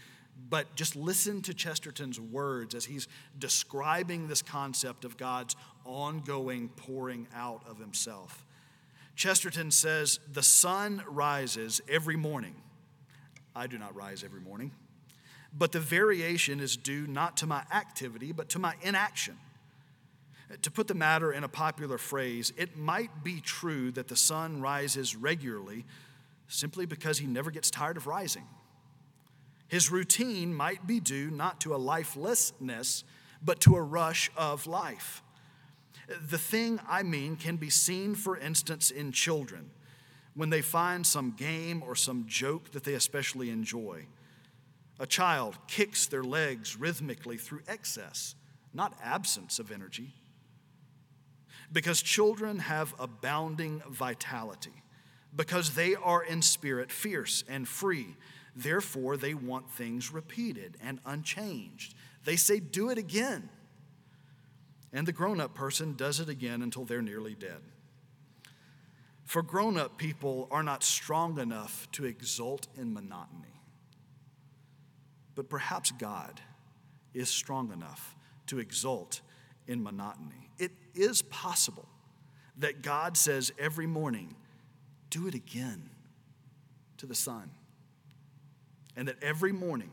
But 0.49 0.75
just 0.75 0.95
listen 0.95 1.41
to 1.43 1.53
Chesterton's 1.53 2.19
words 2.19 2.75
as 2.75 2.85
he's 2.85 3.07
describing 3.39 4.27
this 4.27 4.41
concept 4.41 5.03
of 5.03 5.17
God's 5.17 5.55
ongoing 5.83 6.69
pouring 6.69 7.27
out 7.35 7.61
of 7.67 7.79
himself. 7.79 8.45
Chesterton 9.17 9.71
says, 9.71 10.19
The 10.31 10.43
sun 10.43 11.03
rises 11.07 11.81
every 11.89 12.15
morning. 12.15 12.55
I 13.53 13.67
do 13.67 13.77
not 13.77 13.93
rise 13.93 14.23
every 14.23 14.39
morning 14.39 14.71
but 15.57 15.71
the 15.71 15.79
variation 15.79 16.59
is 16.59 16.77
due 16.77 17.07
not 17.07 17.37
to 17.37 17.47
my 17.47 17.63
activity, 17.73 18.31
but 18.31 18.49
to 18.49 18.59
my 18.59 18.75
inaction. 18.81 19.37
To 20.61 20.71
put 20.71 20.87
the 20.87 20.93
matter 20.93 21.31
in 21.31 21.43
a 21.43 21.49
popular 21.49 21.97
phrase, 21.97 22.53
it 22.57 22.77
might 22.77 23.23
be 23.23 23.41
true 23.41 23.91
that 23.91 24.07
the 24.07 24.15
sun 24.15 24.61
rises 24.61 25.15
regularly 25.15 25.85
simply 26.47 26.85
because 26.85 27.17
he 27.17 27.27
never 27.27 27.51
gets 27.51 27.69
tired 27.69 27.97
of 27.97 28.07
rising. 28.07 28.45
His 29.67 29.91
routine 29.91 30.53
might 30.53 30.87
be 30.87 31.01
due 31.01 31.29
not 31.29 31.59
to 31.61 31.75
a 31.75 31.77
lifelessness, 31.77 33.03
but 33.41 33.59
to 33.61 33.75
a 33.75 33.81
rush 33.81 34.31
of 34.37 34.65
life. 34.67 35.21
The 36.29 36.37
thing 36.37 36.79
I 36.87 37.03
mean 37.03 37.35
can 37.35 37.57
be 37.57 37.69
seen, 37.69 38.15
for 38.15 38.37
instance, 38.37 38.91
in 38.91 39.11
children 39.11 39.71
when 40.37 40.51
they 40.51 40.61
find 40.61 41.05
some 41.05 41.31
game 41.31 41.81
or 41.83 41.95
some 41.95 42.25
joke 42.27 42.71
that 42.71 42.83
they 42.83 42.93
especially 42.93 43.49
enjoy. 43.49 44.05
A 44.99 45.07
child 45.07 45.57
kicks 45.67 46.05
their 46.05 46.23
legs 46.23 46.77
rhythmically 46.77 47.37
through 47.37 47.61
excess, 47.67 48.35
not 48.71 48.95
absence 49.03 49.57
of 49.57 49.71
energy. 49.71 50.13
Because 51.71 52.03
children 52.03 52.59
have 52.59 52.93
abounding 52.99 53.81
vitality, 53.89 54.83
because 55.35 55.73
they 55.73 55.95
are 55.95 56.23
in 56.23 56.41
spirit 56.43 56.91
fierce 56.91 57.43
and 57.49 57.67
free. 57.67 58.15
Therefore, 58.55 59.17
they 59.17 59.33
want 59.33 59.69
things 59.71 60.11
repeated 60.11 60.77
and 60.81 60.99
unchanged. 61.05 61.95
They 62.25 62.35
say, 62.35 62.59
Do 62.59 62.89
it 62.89 62.97
again. 62.97 63.49
And 64.93 65.07
the 65.07 65.11
grown 65.11 65.39
up 65.41 65.53
person 65.53 65.95
does 65.95 66.19
it 66.19 66.29
again 66.29 66.61
until 66.61 66.85
they're 66.85 67.01
nearly 67.01 67.35
dead. 67.35 67.61
For 69.25 69.41
grown 69.41 69.77
up 69.77 69.97
people 69.97 70.47
are 70.51 70.63
not 70.63 70.83
strong 70.83 71.37
enough 71.39 71.89
to 71.93 72.05
exult 72.05 72.67
in 72.77 72.93
monotony. 72.93 73.61
But 75.35 75.49
perhaps 75.49 75.91
God 75.91 76.39
is 77.13 77.29
strong 77.29 77.71
enough 77.73 78.15
to 78.47 78.59
exult 78.59 79.21
in 79.67 79.83
monotony. 79.83 80.49
It 80.57 80.71
is 80.95 81.21
possible 81.23 81.87
that 82.57 82.81
God 82.81 83.17
says 83.17 83.51
every 83.59 83.85
morning, 83.85 84.35
do 85.09 85.27
it 85.27 85.35
again 85.35 85.89
to 86.97 87.05
the 87.05 87.13
sun. 87.13 87.51
And 88.95 89.07
that 89.09 89.21
every 89.21 89.51
morning 89.51 89.91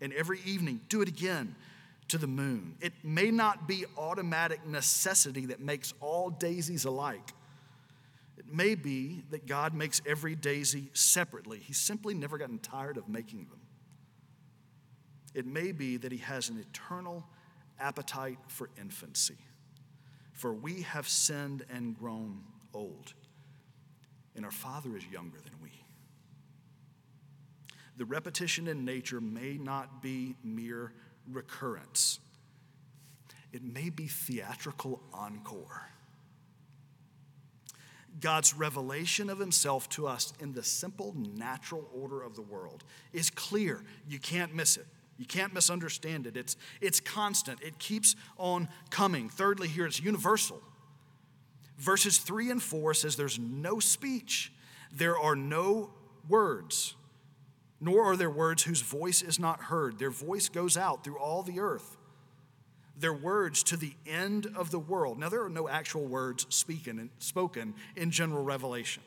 and 0.00 0.12
every 0.12 0.40
evening, 0.44 0.80
do 0.88 1.00
it 1.00 1.08
again 1.08 1.54
to 2.08 2.18
the 2.18 2.26
moon. 2.26 2.74
It 2.80 2.92
may 3.02 3.30
not 3.30 3.68
be 3.68 3.84
automatic 3.96 4.66
necessity 4.66 5.46
that 5.46 5.60
makes 5.60 5.94
all 6.00 6.30
daisies 6.30 6.84
alike. 6.84 7.32
It 8.38 8.52
may 8.52 8.74
be 8.74 9.22
that 9.30 9.46
God 9.46 9.74
makes 9.74 10.00
every 10.06 10.34
daisy 10.34 10.90
separately. 10.94 11.58
He's 11.58 11.78
simply 11.78 12.14
never 12.14 12.38
gotten 12.38 12.58
tired 12.58 12.96
of 12.96 13.08
making 13.08 13.46
them. 13.50 13.60
It 15.34 15.46
may 15.46 15.72
be 15.72 15.98
that 15.98 16.10
he 16.10 16.18
has 16.18 16.48
an 16.48 16.58
eternal 16.58 17.26
appetite 17.78 18.38
for 18.48 18.70
infancy. 18.80 19.36
For 20.32 20.54
we 20.54 20.82
have 20.82 21.08
sinned 21.08 21.64
and 21.68 21.98
grown 21.98 22.42
old, 22.72 23.12
and 24.36 24.44
our 24.44 24.50
Father 24.50 24.96
is 24.96 25.04
younger 25.08 25.38
than 25.38 25.52
we. 25.62 25.70
The 27.96 28.04
repetition 28.04 28.68
in 28.68 28.84
nature 28.84 29.20
may 29.20 29.58
not 29.58 30.00
be 30.00 30.36
mere 30.44 30.92
recurrence, 31.30 32.20
it 33.52 33.62
may 33.62 33.90
be 33.90 34.06
theatrical 34.06 35.02
encore. 35.12 35.88
God's 38.20 38.54
revelation 38.54 39.30
of 39.30 39.38
himself 39.38 39.88
to 39.90 40.06
us 40.06 40.32
in 40.40 40.52
the 40.52 40.62
simple 40.62 41.14
natural 41.16 41.88
order 41.94 42.22
of 42.22 42.34
the 42.34 42.42
world 42.42 42.84
is 43.12 43.30
clear. 43.30 43.82
You 44.08 44.18
can't 44.18 44.54
miss 44.54 44.76
it. 44.76 44.86
You 45.18 45.26
can't 45.26 45.52
misunderstand 45.52 46.26
it. 46.26 46.36
It's, 46.36 46.56
it's 46.80 47.00
constant, 47.00 47.60
it 47.60 47.78
keeps 47.78 48.14
on 48.36 48.68
coming. 48.90 49.28
Thirdly, 49.28 49.68
here 49.68 49.84
it's 49.84 50.00
universal. 50.00 50.62
Verses 51.76 52.18
3 52.18 52.52
and 52.52 52.62
4 52.62 52.94
says 52.94 53.16
there's 53.16 53.38
no 53.38 53.80
speech, 53.80 54.52
there 54.92 55.18
are 55.18 55.36
no 55.36 55.90
words, 56.28 56.94
nor 57.80 58.04
are 58.04 58.16
there 58.16 58.30
words 58.30 58.64
whose 58.64 58.80
voice 58.80 59.22
is 59.22 59.38
not 59.38 59.62
heard. 59.62 59.98
Their 59.98 60.10
voice 60.10 60.48
goes 60.48 60.76
out 60.76 61.04
through 61.04 61.18
all 61.18 61.42
the 61.42 61.60
earth. 61.60 61.96
Their 62.96 63.14
words 63.14 63.62
to 63.64 63.76
the 63.76 63.94
end 64.06 64.48
of 64.56 64.70
the 64.70 64.78
world. 64.78 65.18
Now, 65.18 65.28
there 65.28 65.44
are 65.44 65.50
no 65.50 65.68
actual 65.68 66.04
words 66.04 66.46
spoken 66.48 67.74
in 67.96 68.10
general 68.10 68.42
revelation, 68.42 69.04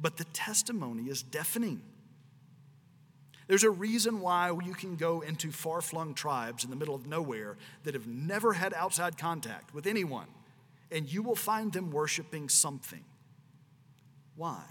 but 0.00 0.16
the 0.16 0.24
testimony 0.24 1.10
is 1.10 1.22
deafening. 1.22 1.82
There's 3.48 3.64
a 3.64 3.70
reason 3.70 4.20
why 4.20 4.50
you 4.50 4.74
can 4.74 4.96
go 4.96 5.20
into 5.20 5.50
far 5.50 5.80
flung 5.80 6.14
tribes 6.14 6.64
in 6.64 6.70
the 6.70 6.76
middle 6.76 6.94
of 6.94 7.06
nowhere 7.06 7.56
that 7.84 7.94
have 7.94 8.06
never 8.06 8.54
had 8.54 8.72
outside 8.74 9.18
contact 9.18 9.74
with 9.74 9.86
anyone, 9.86 10.26
and 10.90 11.10
you 11.10 11.22
will 11.22 11.36
find 11.36 11.72
them 11.72 11.90
worshiping 11.90 12.48
something. 12.48 13.04
Why? 14.36 14.62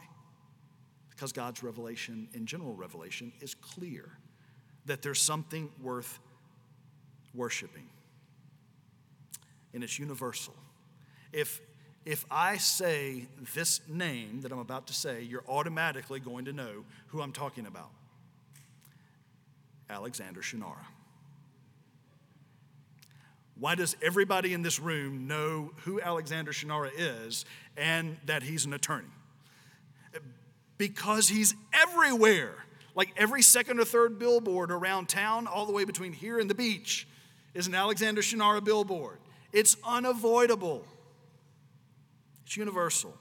Because 1.18 1.34
God's 1.34 1.64
revelation, 1.64 2.30
in 2.36 2.46
general 2.46 2.76
revelation, 2.76 3.34
is 3.42 3.56
clear 3.56 4.08
that 4.86 5.02
there's 5.02 5.20
something 5.20 5.68
worth 5.82 6.20
worshiping. 7.34 7.90
And 9.74 9.84
it's 9.84 9.98
universal. 9.98 10.54
If, 11.34 11.60
if 12.06 12.24
I 12.30 12.58
say 12.58 13.26
this 13.56 13.82
name 13.90 14.42
that 14.42 14.52
I'm 14.52 14.60
about 14.60 14.86
to 14.88 14.94
say, 14.94 15.24
you're 15.24 15.44
automatically 15.50 16.20
going 16.20 16.46
to 16.46 16.54
know 16.54 16.86
who 17.08 17.20
I'm 17.24 17.34
talking 17.34 17.66
about. 17.66 17.90
Alexander 19.90 20.42
Shunnarah. 20.42 20.86
Why 23.60 23.74
does 23.74 23.96
everybody 24.04 24.54
in 24.54 24.62
this 24.62 24.80
room 24.80 25.26
know 25.28 25.72
who 25.78 26.00
Alexander 26.00 26.52
Shunnarah 26.52 26.92
is 26.96 27.44
and 27.76 28.18
that 28.28 28.44
he's 28.44 28.66
an 28.66 28.74
attorney? 28.74 29.08
Because 30.78 31.28
he's 31.28 31.56
everywhere. 31.74 32.54
Like 32.96 33.14
every 33.16 33.42
second 33.42 33.80
or 33.80 33.86
third 33.86 34.18
billboard 34.18 34.72
around 34.72 35.08
town, 35.08 35.48
all 35.48 35.66
the 35.66 35.72
way 35.72 35.86
between 35.86 36.14
here 36.14 36.40
and 36.40 36.50
the 36.50 36.56
beach, 36.56 37.08
is 37.54 37.68
an 37.68 37.76
Alexander 37.76 38.22
Shunnarah 38.22 38.64
billboard. 38.64 39.20
It's 39.54 39.78
unavoidable, 39.84 40.86
it's 42.46 42.58
universal. 42.58 43.16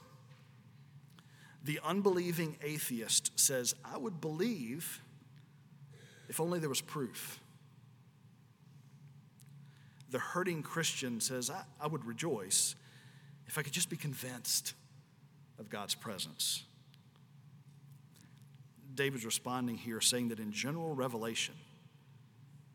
The 1.62 1.80
unbelieving 1.82 2.56
atheist 2.62 3.32
says, 3.38 3.74
I 3.84 3.98
would 3.98 4.20
believe 4.20 5.00
if 6.28 6.40
only 6.40 6.58
there 6.58 6.68
was 6.68 6.80
proof. 6.80 7.40
The 10.10 10.18
hurting 10.18 10.62
Christian 10.62 11.20
says, 11.20 11.50
I, 11.50 11.62
I 11.80 11.88
would 11.88 12.04
rejoice 12.04 12.76
if 13.46 13.58
I 13.58 13.62
could 13.62 13.72
just 13.72 13.90
be 13.90 13.96
convinced 13.96 14.74
of 15.58 15.68
God's 15.68 15.94
presence. 15.94 16.62
David's 18.96 19.24
responding 19.24 19.76
here, 19.76 20.00
saying 20.00 20.28
that 20.28 20.40
in 20.40 20.52
general 20.52 20.94
revelation, 20.94 21.54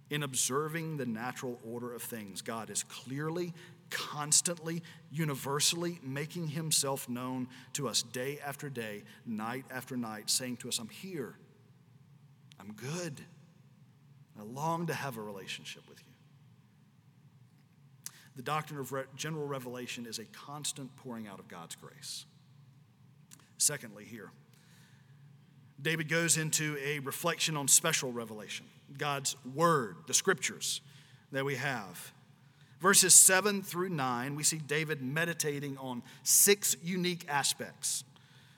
in 0.10 0.24
observing 0.24 0.98
the 0.98 1.06
natural 1.06 1.60
order 1.70 1.94
of 1.94 2.02
things, 2.02 2.42
God 2.42 2.70
is 2.70 2.84
clearly, 2.84 3.54
constantly, 3.90 4.84
universally 5.12 6.00
making 6.04 6.48
himself 6.48 7.10
known 7.10 7.48
to 7.74 7.88
us 7.88 8.04
day 8.04 8.40
after 8.46 8.70
day, 8.70 9.04
night 9.26 9.66
after 9.72 9.98
night, 9.98 10.30
saying 10.30 10.58
to 10.58 10.70
us, 10.70 10.80
I'm 10.80 10.90
here, 10.90 11.36
I'm 12.60 12.74
good. 12.74 13.22
I 14.40 14.44
long 14.44 14.88
to 14.88 14.94
have 14.94 15.18
a 15.18 15.22
relationship 15.22 15.84
with 15.90 16.00
you. 16.00 16.06
The 18.36 18.44
doctrine 18.44 18.80
of 18.80 18.94
general 19.16 19.46
revelation 19.46 20.06
is 20.06 20.20
a 20.20 20.26
constant 20.26 20.96
pouring 20.98 21.28
out 21.28 21.40
of 21.40 21.48
God's 21.48 21.76
grace. 21.76 22.26
Secondly, 23.58 24.06
here, 24.06 24.32
David 25.82 26.10
goes 26.10 26.38
into 26.38 26.78
a 26.84 27.00
reflection 27.00 27.58
on 27.58 27.68
special 27.68 28.12
revelation, 28.12 28.66
God's 28.98 29.36
word, 29.56 29.96
the 30.08 30.14
scriptures 30.14 30.82
that 31.32 31.44
we 31.44 31.56
have. 31.56 32.14
Verses 32.80 33.14
7 33.14 33.62
through 33.62 33.90
9, 33.90 34.36
we 34.36 34.44
see 34.44 34.58
David 34.58 35.02
meditating 35.02 35.78
on 35.78 36.04
six 36.24 36.76
unique 36.84 37.26
aspects 37.30 38.04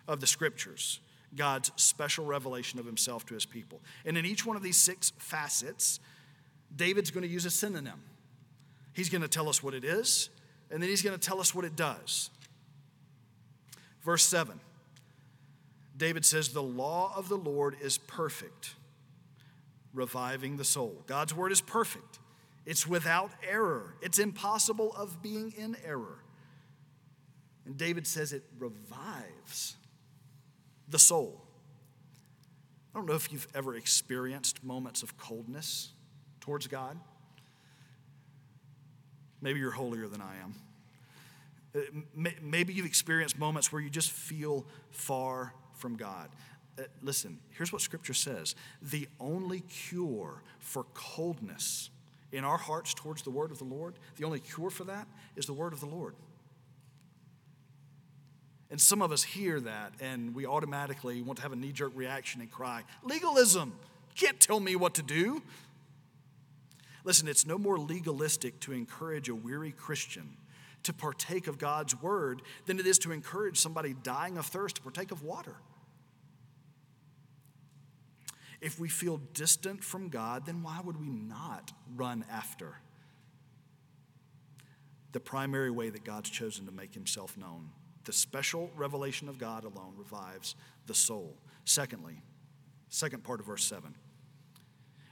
of 0.07 0.19
the 0.19 0.27
scriptures 0.27 0.99
God's 1.35 1.71
special 1.77 2.25
revelation 2.25 2.79
of 2.79 2.85
himself 2.85 3.25
to 3.25 3.33
his 3.33 3.45
people. 3.45 3.81
And 4.05 4.17
in 4.17 4.25
each 4.25 4.45
one 4.45 4.55
of 4.55 4.63
these 4.63 4.77
six 4.77 5.11
facets, 5.17 5.99
David's 6.75 7.11
going 7.11 7.23
to 7.23 7.29
use 7.29 7.45
a 7.45 7.51
synonym. 7.51 8.01
He's 8.93 9.09
going 9.09 9.23
to 9.23 9.27
tell 9.27 9.49
us 9.49 9.63
what 9.63 9.73
it 9.73 9.83
is, 9.83 10.29
and 10.69 10.81
then 10.81 10.89
he's 10.89 11.01
going 11.01 11.17
to 11.17 11.27
tell 11.27 11.39
us 11.39 11.55
what 11.55 11.65
it 11.65 11.75
does. 11.75 12.29
Verse 14.03 14.23
7 14.23 14.59
David 15.95 16.25
says, 16.25 16.49
The 16.49 16.63
law 16.63 17.13
of 17.15 17.29
the 17.29 17.37
Lord 17.37 17.75
is 17.81 17.97
perfect, 17.97 18.75
reviving 19.93 20.57
the 20.57 20.63
soul. 20.63 21.03
God's 21.07 21.33
word 21.33 21.51
is 21.51 21.61
perfect, 21.61 22.19
it's 22.65 22.87
without 22.87 23.31
error, 23.47 23.95
it's 24.01 24.19
impossible 24.19 24.93
of 24.93 25.21
being 25.21 25.53
in 25.57 25.77
error. 25.85 26.19
And 27.65 27.77
David 27.77 28.05
says 28.05 28.33
it 28.33 28.43
revives 28.59 29.75
the 30.89 30.99
soul. 30.99 31.41
I 32.93 32.99
don't 32.99 33.07
know 33.07 33.15
if 33.15 33.31
you've 33.31 33.47
ever 33.55 33.75
experienced 33.75 34.63
moments 34.63 35.01
of 35.01 35.17
coldness 35.17 35.93
towards 36.41 36.67
God. 36.67 36.99
Maybe 39.41 39.59
you're 39.59 39.71
holier 39.71 40.07
than 40.07 40.21
I 40.21 40.35
am. 40.43 40.55
Uh, 41.75 42.25
maybe 42.41 42.73
you've 42.73 42.85
experienced 42.85 43.39
moments 43.39 43.71
where 43.71 43.81
you 43.81 43.89
just 43.89 44.11
feel 44.11 44.65
far 44.91 45.53
from 45.83 45.97
God. 45.97 46.29
Uh, 46.79 46.83
listen, 47.01 47.39
here's 47.57 47.73
what 47.73 47.81
Scripture 47.81 48.13
says 48.13 48.55
the 48.81 49.05
only 49.19 49.59
cure 49.59 50.41
for 50.59 50.85
coldness 50.93 51.89
in 52.31 52.45
our 52.45 52.57
hearts 52.57 52.93
towards 52.93 53.21
the 53.21 53.29
Word 53.29 53.51
of 53.51 53.57
the 53.57 53.65
Lord, 53.65 53.95
the 54.15 54.23
only 54.23 54.39
cure 54.39 54.69
for 54.69 54.85
that 54.85 55.09
is 55.35 55.45
the 55.45 55.53
Word 55.53 55.73
of 55.73 55.81
the 55.81 55.85
Lord. 55.85 56.15
And 58.71 58.79
some 58.79 59.01
of 59.01 59.11
us 59.11 59.23
hear 59.23 59.59
that 59.59 59.91
and 59.99 60.33
we 60.33 60.45
automatically 60.45 61.21
want 61.21 61.35
to 61.35 61.43
have 61.43 61.51
a 61.51 61.57
knee 61.57 61.73
jerk 61.73 61.91
reaction 61.95 62.39
and 62.39 62.49
cry, 62.49 62.83
Legalism! 63.03 63.73
Can't 64.15 64.39
tell 64.39 64.61
me 64.61 64.77
what 64.77 64.93
to 64.93 65.03
do. 65.03 65.41
Listen, 67.03 67.27
it's 67.27 67.45
no 67.45 67.57
more 67.57 67.77
legalistic 67.77 68.61
to 68.61 68.71
encourage 68.71 69.27
a 69.27 69.35
weary 69.35 69.73
Christian 69.73 70.37
to 70.83 70.93
partake 70.93 71.47
of 71.47 71.57
God's 71.57 72.01
word 72.01 72.41
than 72.67 72.79
it 72.79 72.85
is 72.87 72.97
to 72.99 73.11
encourage 73.11 73.59
somebody 73.59 73.95
dying 74.03 74.37
of 74.37 74.45
thirst 74.45 74.77
to 74.77 74.81
partake 74.81 75.11
of 75.11 75.23
water. 75.23 75.55
If 78.63 78.79
we 78.79 78.87
feel 78.87 79.17
distant 79.33 79.83
from 79.83 80.07
God, 80.07 80.45
then 80.45 80.63
why 80.63 80.79
would 80.81 80.97
we 80.97 81.09
not 81.09 81.73
run 81.97 82.23
after 82.31 82.77
the 85.11 85.19
primary 85.19 85.69
way 85.69 85.89
that 85.89 86.05
God's 86.05 86.29
chosen 86.29 86.65
to 86.67 86.71
make 86.71 86.93
himself 86.93 87.35
known? 87.35 87.71
The 88.05 88.13
special 88.13 88.71
revelation 88.77 89.27
of 89.27 89.37
God 89.37 89.65
alone 89.65 89.95
revives 89.97 90.55
the 90.87 90.93
soul. 90.93 91.35
Secondly, 91.65 92.21
second 92.87 93.25
part 93.25 93.41
of 93.41 93.47
verse 93.47 93.65
7. 93.65 93.95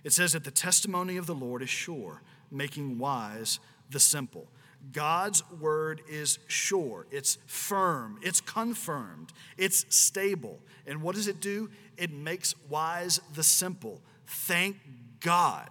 It 0.05 0.13
says 0.13 0.31
that 0.31 0.45
the 0.45 0.51
testimony 0.51 1.17
of 1.17 1.25
the 1.25 1.35
Lord 1.35 1.61
is 1.61 1.69
sure, 1.69 2.21
making 2.49 2.99
wise 2.99 3.59
the 3.89 3.99
simple. 3.99 4.47
God's 4.91 5.43
word 5.51 6.01
is 6.09 6.39
sure, 6.47 7.05
it's 7.11 7.37
firm, 7.45 8.19
it's 8.21 8.41
confirmed, 8.41 9.31
it's 9.57 9.85
stable. 9.89 10.59
And 10.87 11.01
what 11.01 11.15
does 11.15 11.27
it 11.27 11.39
do? 11.39 11.69
It 11.97 12.11
makes 12.11 12.55
wise 12.67 13.21
the 13.33 13.43
simple. 13.43 14.01
Thank 14.25 14.77
God. 15.19 15.69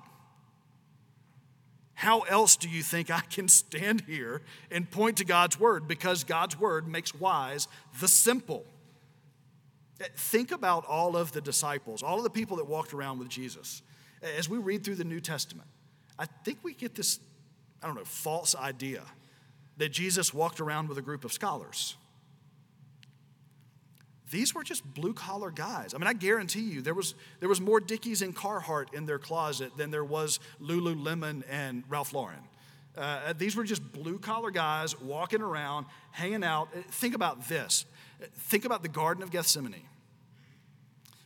How 1.94 2.20
else 2.20 2.56
do 2.56 2.66
you 2.66 2.82
think 2.82 3.10
I 3.10 3.20
can 3.20 3.46
stand 3.46 4.02
here 4.06 4.40
and 4.70 4.90
point 4.90 5.18
to 5.18 5.24
God's 5.24 5.60
word? 5.60 5.86
Because 5.86 6.24
God's 6.24 6.58
word 6.58 6.88
makes 6.88 7.14
wise 7.14 7.68
the 8.00 8.08
simple. 8.08 8.64
Eh, 10.00 10.06
think 10.16 10.50
about 10.50 10.86
all 10.86 11.14
of 11.14 11.32
the 11.32 11.42
disciples, 11.42 12.02
all 12.02 12.16
of 12.16 12.24
the 12.24 12.30
people 12.30 12.56
that 12.56 12.66
walked 12.66 12.94
around 12.94 13.18
with 13.18 13.28
Jesus. 13.28 13.82
As 14.38 14.48
we 14.48 14.56
read 14.56 14.82
through 14.82 14.94
the 14.94 15.04
New 15.04 15.20
Testament, 15.20 15.68
I 16.18 16.24
think 16.24 16.60
we 16.62 16.72
get 16.72 16.94
this, 16.94 17.18
I 17.82 17.86
don't 17.86 17.96
know, 17.96 18.04
false 18.04 18.54
idea 18.54 19.02
that 19.78 19.90
Jesus 19.90 20.34
walked 20.34 20.60
around 20.60 20.88
with 20.88 20.98
a 20.98 21.02
group 21.02 21.24
of 21.24 21.32
scholars. 21.32 21.96
These 24.30 24.54
were 24.54 24.62
just 24.62 24.84
blue 24.94 25.12
collar 25.12 25.50
guys. 25.50 25.92
I 25.92 25.98
mean, 25.98 26.06
I 26.06 26.12
guarantee 26.12 26.60
you, 26.60 26.82
there 26.82 26.94
was, 26.94 27.14
there 27.40 27.48
was 27.48 27.60
more 27.60 27.80
Dickies 27.80 28.22
and 28.22 28.36
Carhartt 28.36 28.94
in 28.94 29.06
their 29.06 29.18
closet 29.18 29.76
than 29.76 29.90
there 29.90 30.04
was 30.04 30.38
Lululemon 30.60 31.42
and 31.50 31.82
Ralph 31.88 32.12
Lauren. 32.12 32.38
Uh, 32.96 33.32
these 33.36 33.56
were 33.56 33.64
just 33.64 33.92
blue 33.92 34.18
collar 34.18 34.50
guys 34.50 35.00
walking 35.00 35.40
around, 35.42 35.86
hanging 36.12 36.44
out. 36.44 36.68
Uh, 36.76 36.80
think 36.90 37.14
about 37.14 37.48
this. 37.48 37.86
Think 38.34 38.64
about 38.64 38.82
the 38.82 38.88
Garden 38.88 39.22
of 39.22 39.30
Gethsemane 39.30 39.88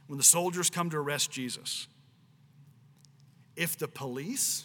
when 0.06 0.16
the 0.16 0.24
soldiers 0.24 0.70
come 0.70 0.90
to 0.90 0.96
arrest 0.96 1.30
Jesus. 1.30 1.88
if 3.56 3.78
the 3.78 3.88
police 3.88 4.64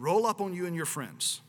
roll 0.00 0.26
up 0.26 0.40
on 0.40 0.54
you 0.54 0.66
and 0.66 0.74
your 0.74 0.86
friends 0.86 1.40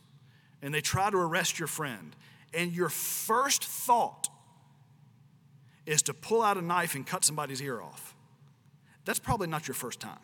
and 0.62 0.73
they 0.73 0.81
try 0.81 1.09
to 1.09 1.17
arrest 1.17 1.59
your 1.59 1.67
friend, 1.67 2.15
and 2.53 2.73
your 2.73 2.89
first 2.89 3.63
thought 3.63 4.29
is 5.85 6.01
to 6.03 6.13
pull 6.13 6.41
out 6.41 6.57
a 6.57 6.62
knife 6.62 6.95
and 6.95 7.05
cut 7.05 7.23
somebody's 7.23 7.62
ear 7.62 7.81
off, 7.81 8.15
that's 9.05 9.19
probably 9.19 9.47
not 9.47 9.67
your 9.67 9.75
first 9.75 9.99
time. 9.99 10.19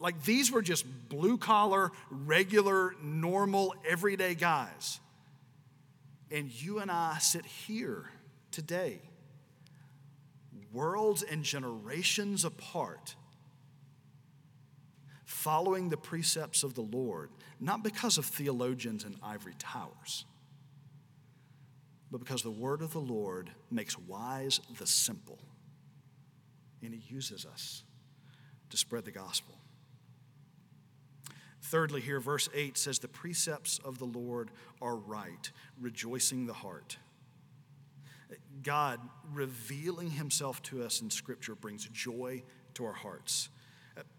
Like 0.00 0.24
these 0.24 0.50
were 0.50 0.62
just 0.62 0.84
blue 1.08 1.38
collar, 1.38 1.92
regular, 2.10 2.94
normal, 3.02 3.74
everyday 3.88 4.34
guys. 4.34 4.98
And 6.30 6.50
you 6.50 6.80
and 6.80 6.90
I 6.90 7.18
sit 7.18 7.46
here 7.46 8.10
today, 8.50 9.00
worlds 10.72 11.22
and 11.22 11.44
generations 11.44 12.44
apart, 12.44 13.14
following 15.48 15.88
the 15.88 15.96
precepts 15.96 16.62
of 16.62 16.74
the 16.74 16.82
Lord, 16.82 17.30
not 17.58 17.82
because 17.82 18.18
of 18.18 18.26
theologians 18.26 19.02
and 19.04 19.16
ivory 19.22 19.54
towers, 19.58 20.26
but 22.10 22.18
because 22.18 22.42
the 22.42 22.50
word 22.50 22.82
of 22.82 22.92
the 22.92 22.98
Lord 22.98 23.48
makes 23.70 23.98
wise 23.98 24.60
the 24.78 24.86
simple. 24.86 25.38
And 26.82 26.92
he 26.92 27.00
uses 27.08 27.46
us 27.46 27.82
to 28.68 28.76
spread 28.76 29.06
the 29.06 29.10
gospel. 29.10 29.54
Thirdly, 31.62 32.02
here, 32.02 32.20
verse 32.20 32.50
8 32.52 32.76
says, 32.76 32.98
The 32.98 33.08
precepts 33.08 33.80
of 33.82 33.96
the 33.98 34.04
Lord 34.04 34.50
are 34.82 34.96
right, 34.96 35.50
rejoicing 35.80 36.44
the 36.44 36.52
heart. 36.52 36.98
God 38.62 39.00
revealing 39.32 40.10
himself 40.10 40.62
to 40.64 40.82
us 40.82 41.00
in 41.00 41.08
Scripture 41.08 41.54
brings 41.54 41.86
joy 41.86 42.42
to 42.74 42.84
our 42.84 42.92
hearts. 42.92 43.48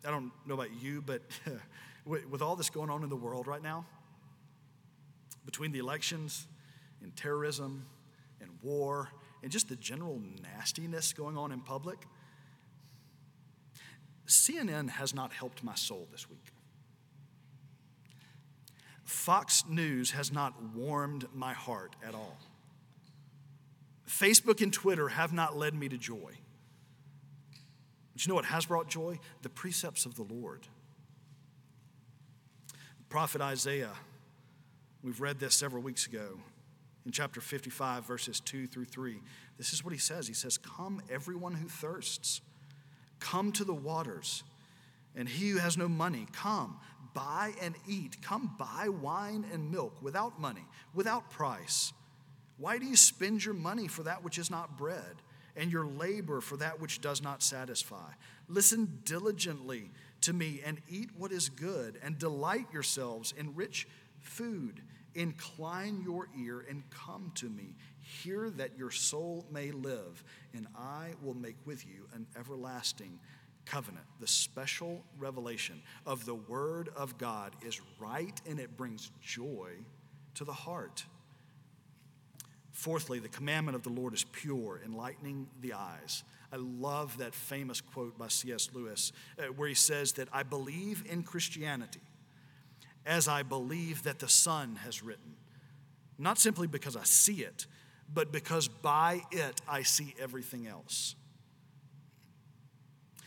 I 0.05 0.11
don't 0.11 0.31
know 0.45 0.55
about 0.55 0.81
you, 0.81 1.01
but 1.01 1.21
with 2.05 2.41
all 2.41 2.55
this 2.55 2.69
going 2.69 2.89
on 2.89 3.03
in 3.03 3.09
the 3.09 3.15
world 3.15 3.47
right 3.47 3.61
now, 3.61 3.85
between 5.45 5.71
the 5.71 5.79
elections 5.79 6.47
and 7.01 7.15
terrorism 7.15 7.85
and 8.41 8.49
war 8.61 9.09
and 9.41 9.51
just 9.51 9.69
the 9.69 9.75
general 9.75 10.21
nastiness 10.43 11.13
going 11.13 11.37
on 11.37 11.51
in 11.51 11.61
public, 11.61 11.99
CNN 14.27 14.89
has 14.89 15.13
not 15.13 15.33
helped 15.33 15.63
my 15.63 15.75
soul 15.75 16.07
this 16.11 16.29
week. 16.29 16.51
Fox 19.03 19.63
News 19.67 20.11
has 20.11 20.31
not 20.31 20.53
warmed 20.75 21.25
my 21.33 21.53
heart 21.53 21.95
at 22.05 22.13
all. 22.13 22.37
Facebook 24.07 24.61
and 24.61 24.71
Twitter 24.71 25.09
have 25.09 25.33
not 25.33 25.57
led 25.57 25.73
me 25.73 25.89
to 25.89 25.97
joy. 25.97 26.33
But 28.19 28.25
you 28.25 28.31
know 28.31 28.35
what 28.35 28.45
has 28.45 28.65
brought 28.65 28.89
joy? 28.89 29.17
The 29.43 29.49
precepts 29.49 30.05
of 30.05 30.15
the 30.15 30.23
Lord. 30.23 30.67
The 32.67 33.05
prophet 33.07 33.39
Isaiah, 33.39 33.93
we've 35.01 35.21
read 35.21 35.39
this 35.39 35.55
several 35.55 35.81
weeks 35.81 36.05
ago 36.05 36.37
in 37.05 37.13
chapter 37.13 37.39
55, 37.39 38.05
verses 38.05 38.41
2 38.41 38.67
through 38.67 38.87
3. 38.87 39.21
This 39.57 39.71
is 39.71 39.85
what 39.85 39.93
he 39.93 39.99
says 39.99 40.27
He 40.27 40.33
says, 40.33 40.57
Come, 40.57 41.01
everyone 41.09 41.53
who 41.53 41.69
thirsts, 41.69 42.41
come 43.21 43.53
to 43.53 43.63
the 43.63 43.73
waters. 43.73 44.43
And 45.15 45.29
he 45.29 45.51
who 45.51 45.59
has 45.59 45.77
no 45.77 45.87
money, 45.87 46.27
come, 46.33 46.77
buy 47.13 47.53
and 47.61 47.73
eat. 47.87 48.21
Come 48.21 48.53
buy 48.59 48.89
wine 48.89 49.45
and 49.53 49.71
milk 49.71 49.95
without 50.01 50.41
money, 50.41 50.65
without 50.93 51.29
price. 51.29 51.93
Why 52.57 52.79
do 52.79 52.85
you 52.85 52.97
spend 52.97 53.45
your 53.45 53.53
money 53.53 53.87
for 53.87 54.03
that 54.03 54.25
which 54.25 54.37
is 54.37 54.51
not 54.51 54.77
bread, 54.77 55.21
and 55.55 55.71
your 55.71 55.85
labor 55.85 56.41
for 56.41 56.57
that 56.57 56.79
which 56.79 57.01
does 57.01 57.21
not 57.21 57.43
satisfy? 57.43 58.11
Listen 58.47 58.99
diligently 59.05 59.91
to 60.21 60.33
me 60.33 60.61
and 60.65 60.81
eat 60.89 61.09
what 61.17 61.31
is 61.31 61.49
good, 61.49 61.99
and 62.03 62.17
delight 62.17 62.67
yourselves 62.73 63.33
in 63.37 63.55
rich 63.55 63.87
food. 64.21 64.81
Incline 65.15 66.01
your 66.03 66.27
ear 66.37 66.65
and 66.69 66.83
come 66.89 67.31
to 67.35 67.49
me. 67.49 67.75
Hear 68.01 68.49
that 68.51 68.77
your 68.77 68.91
soul 68.91 69.45
may 69.51 69.71
live, 69.71 70.23
and 70.53 70.67
I 70.75 71.13
will 71.21 71.33
make 71.33 71.55
with 71.65 71.85
you 71.85 72.07
an 72.13 72.27
everlasting 72.37 73.19
covenant, 73.65 74.05
the 74.19 74.27
special 74.27 75.03
revelation 75.17 75.81
of 76.05 76.25
the 76.25 76.35
Word 76.35 76.89
of 76.95 77.17
God, 77.17 77.55
is 77.61 77.79
right 77.99 78.39
and 78.47 78.59
it 78.59 78.75
brings 78.75 79.11
joy 79.21 79.71
to 80.35 80.43
the 80.43 80.53
heart. 80.53 81.05
Fourthly, 82.79 83.19
the 83.19 83.27
commandment 83.27 83.75
of 83.75 83.83
the 83.83 83.89
Lord 83.89 84.13
is 84.13 84.23
pure, 84.23 84.79
enlightening 84.85 85.47
the 85.59 85.73
eyes. 85.73 86.23
I 86.49 86.55
love 86.55 87.17
that 87.17 87.35
famous 87.35 87.81
quote 87.81 88.17
by 88.17 88.29
C.S. 88.29 88.69
Lewis 88.73 89.11
uh, 89.37 89.47
where 89.47 89.67
he 89.67 89.75
says 89.75 90.13
that 90.13 90.29
I 90.31 90.43
believe 90.43 91.03
in 91.05 91.23
Christianity 91.23 91.99
as 93.05 93.27
I 93.27 93.43
believe 93.43 94.03
that 94.03 94.19
the 94.19 94.29
Son 94.29 94.77
has 94.85 95.03
written, 95.03 95.35
not 96.17 96.37
simply 96.37 96.67
because 96.67 96.95
I 96.95 97.03
see 97.03 97.41
it, 97.41 97.67
but 98.13 98.31
because 98.31 98.69
by 98.69 99.23
it 99.29 99.59
I 99.67 99.83
see 99.83 100.15
everything 100.17 100.65
else. 100.65 101.15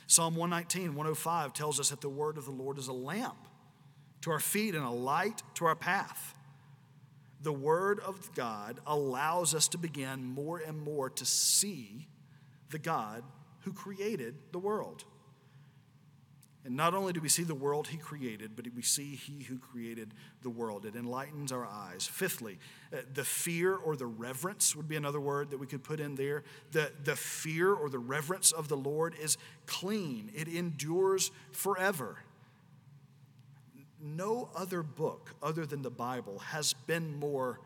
Psalm 0.06 0.34
119, 0.34 0.94
105 0.94 1.52
tells 1.52 1.78
us 1.78 1.90
that 1.90 2.00
the 2.00 2.08
word 2.08 2.38
of 2.38 2.46
the 2.46 2.52
Lord 2.52 2.78
is 2.78 2.88
a 2.88 2.94
lamp 2.94 3.48
to 4.22 4.30
our 4.30 4.40
feet 4.40 4.74
and 4.74 4.84
a 4.84 4.90
light 4.90 5.42
to 5.56 5.66
our 5.66 5.76
path. 5.76 6.34
The 7.42 7.52
word 7.52 8.00
of 8.00 8.32
God 8.34 8.78
allows 8.86 9.54
us 9.54 9.68
to 9.68 9.78
begin 9.78 10.24
more 10.24 10.58
and 10.58 10.80
more 10.80 11.10
to 11.10 11.24
see 11.24 12.06
the 12.70 12.78
God 12.78 13.24
who 13.60 13.72
created 13.72 14.36
the 14.52 14.58
world. 14.58 15.04
And 16.64 16.76
not 16.76 16.94
only 16.94 17.12
do 17.12 17.20
we 17.20 17.28
see 17.28 17.42
the 17.42 17.56
world 17.56 17.88
he 17.88 17.96
created, 17.96 18.54
but 18.54 18.66
we 18.74 18.82
see 18.82 19.16
he 19.16 19.42
who 19.42 19.58
created 19.58 20.14
the 20.42 20.50
world. 20.50 20.86
It 20.86 20.94
enlightens 20.94 21.50
our 21.50 21.66
eyes. 21.66 22.06
Fifthly, 22.06 22.58
uh, 22.92 22.98
the 23.12 23.24
fear 23.24 23.74
or 23.74 23.96
the 23.96 24.06
reverence 24.06 24.76
would 24.76 24.88
be 24.88 24.94
another 24.94 25.20
word 25.20 25.50
that 25.50 25.58
we 25.58 25.66
could 25.66 25.82
put 25.82 25.98
in 25.98 26.14
there. 26.14 26.44
The, 26.70 26.92
the 27.02 27.16
fear 27.16 27.72
or 27.72 27.88
the 27.88 27.98
reverence 27.98 28.52
of 28.52 28.68
the 28.68 28.76
Lord 28.76 29.16
is 29.20 29.38
clean, 29.66 30.30
it 30.34 30.46
endures 30.46 31.32
forever. 31.50 32.18
No 34.02 34.50
other 34.56 34.82
book 34.82 35.34
other 35.42 35.64
than 35.64 35.82
the 35.82 35.90
Bible 35.90 36.40
has 36.40 36.72
been 36.72 37.18
more 37.18 37.60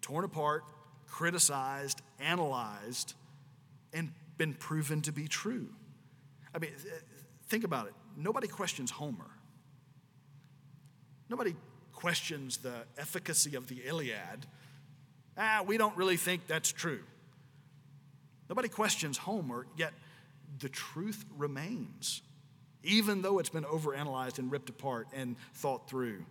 torn 0.00 0.24
apart, 0.24 0.64
criticized, 1.06 2.02
analyzed, 2.18 3.14
and 3.92 4.12
been 4.36 4.54
proven 4.54 5.00
to 5.02 5.12
be 5.12 5.28
true. 5.28 5.68
I 6.54 6.58
mean, 6.58 6.70
Think 7.52 7.64
about 7.64 7.86
it. 7.86 7.92
Nobody 8.16 8.48
questions 8.48 8.90
Homer. 8.90 9.28
Nobody 11.28 11.54
questions 11.92 12.56
the 12.56 12.72
efficacy 12.96 13.56
of 13.56 13.66
the 13.66 13.82
Iliad. 13.86 14.46
Ah, 15.36 15.62
we 15.66 15.76
don't 15.76 15.94
really 15.94 16.16
think 16.16 16.46
that's 16.46 16.72
true. 16.72 17.02
Nobody 18.48 18.70
questions 18.70 19.18
Homer, 19.18 19.66
yet 19.76 19.92
the 20.60 20.70
truth 20.70 21.26
remains, 21.36 22.22
even 22.82 23.22
though 23.22 23.38
it's 23.38 23.48
been 23.48 23.64
overanalyzed 23.64 24.38
and 24.38 24.50
ripped 24.50 24.68
apart 24.68 25.08
and 25.12 25.36
thought 25.54 25.88
through. 25.88 26.24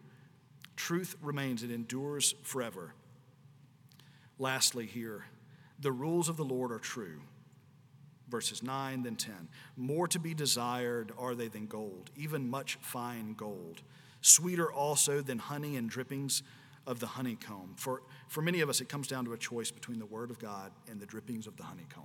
Truth 0.75 1.15
remains, 1.21 1.63
it 1.63 1.71
endures 1.71 2.33
forever. 2.43 2.93
Lastly, 4.39 4.85
here, 4.85 5.25
the 5.79 5.91
rules 5.91 6.29
of 6.29 6.37
the 6.37 6.45
Lord 6.45 6.71
are 6.71 6.79
true 6.79 7.21
verses 8.31 8.63
9 8.63 9.03
then 9.03 9.17
10. 9.17 9.49
More 9.75 10.07
to 10.07 10.17
be 10.17 10.33
desired 10.33 11.11
are 11.19 11.35
they 11.35 11.49
than 11.49 11.67
gold, 11.67 12.09
even 12.15 12.49
much 12.49 12.79
fine 12.81 13.33
gold. 13.33 13.81
Sweeter 14.21 14.71
also 14.71 15.21
than 15.21 15.37
honey 15.37 15.75
and 15.75 15.89
drippings 15.89 16.41
of 16.87 16.99
the 16.99 17.07
honeycomb. 17.07 17.75
For, 17.75 18.01
for 18.27 18.41
many 18.41 18.61
of 18.61 18.69
us, 18.69 18.81
it 18.81 18.89
comes 18.89 19.07
down 19.07 19.25
to 19.25 19.33
a 19.33 19.37
choice 19.37 19.69
between 19.69 19.99
the 19.99 20.05
Word 20.05 20.31
of 20.31 20.39
God 20.39 20.71
and 20.89 20.99
the 20.99 21.05
drippings 21.05 21.45
of 21.45 21.57
the 21.57 21.63
honeycomb. 21.63 22.03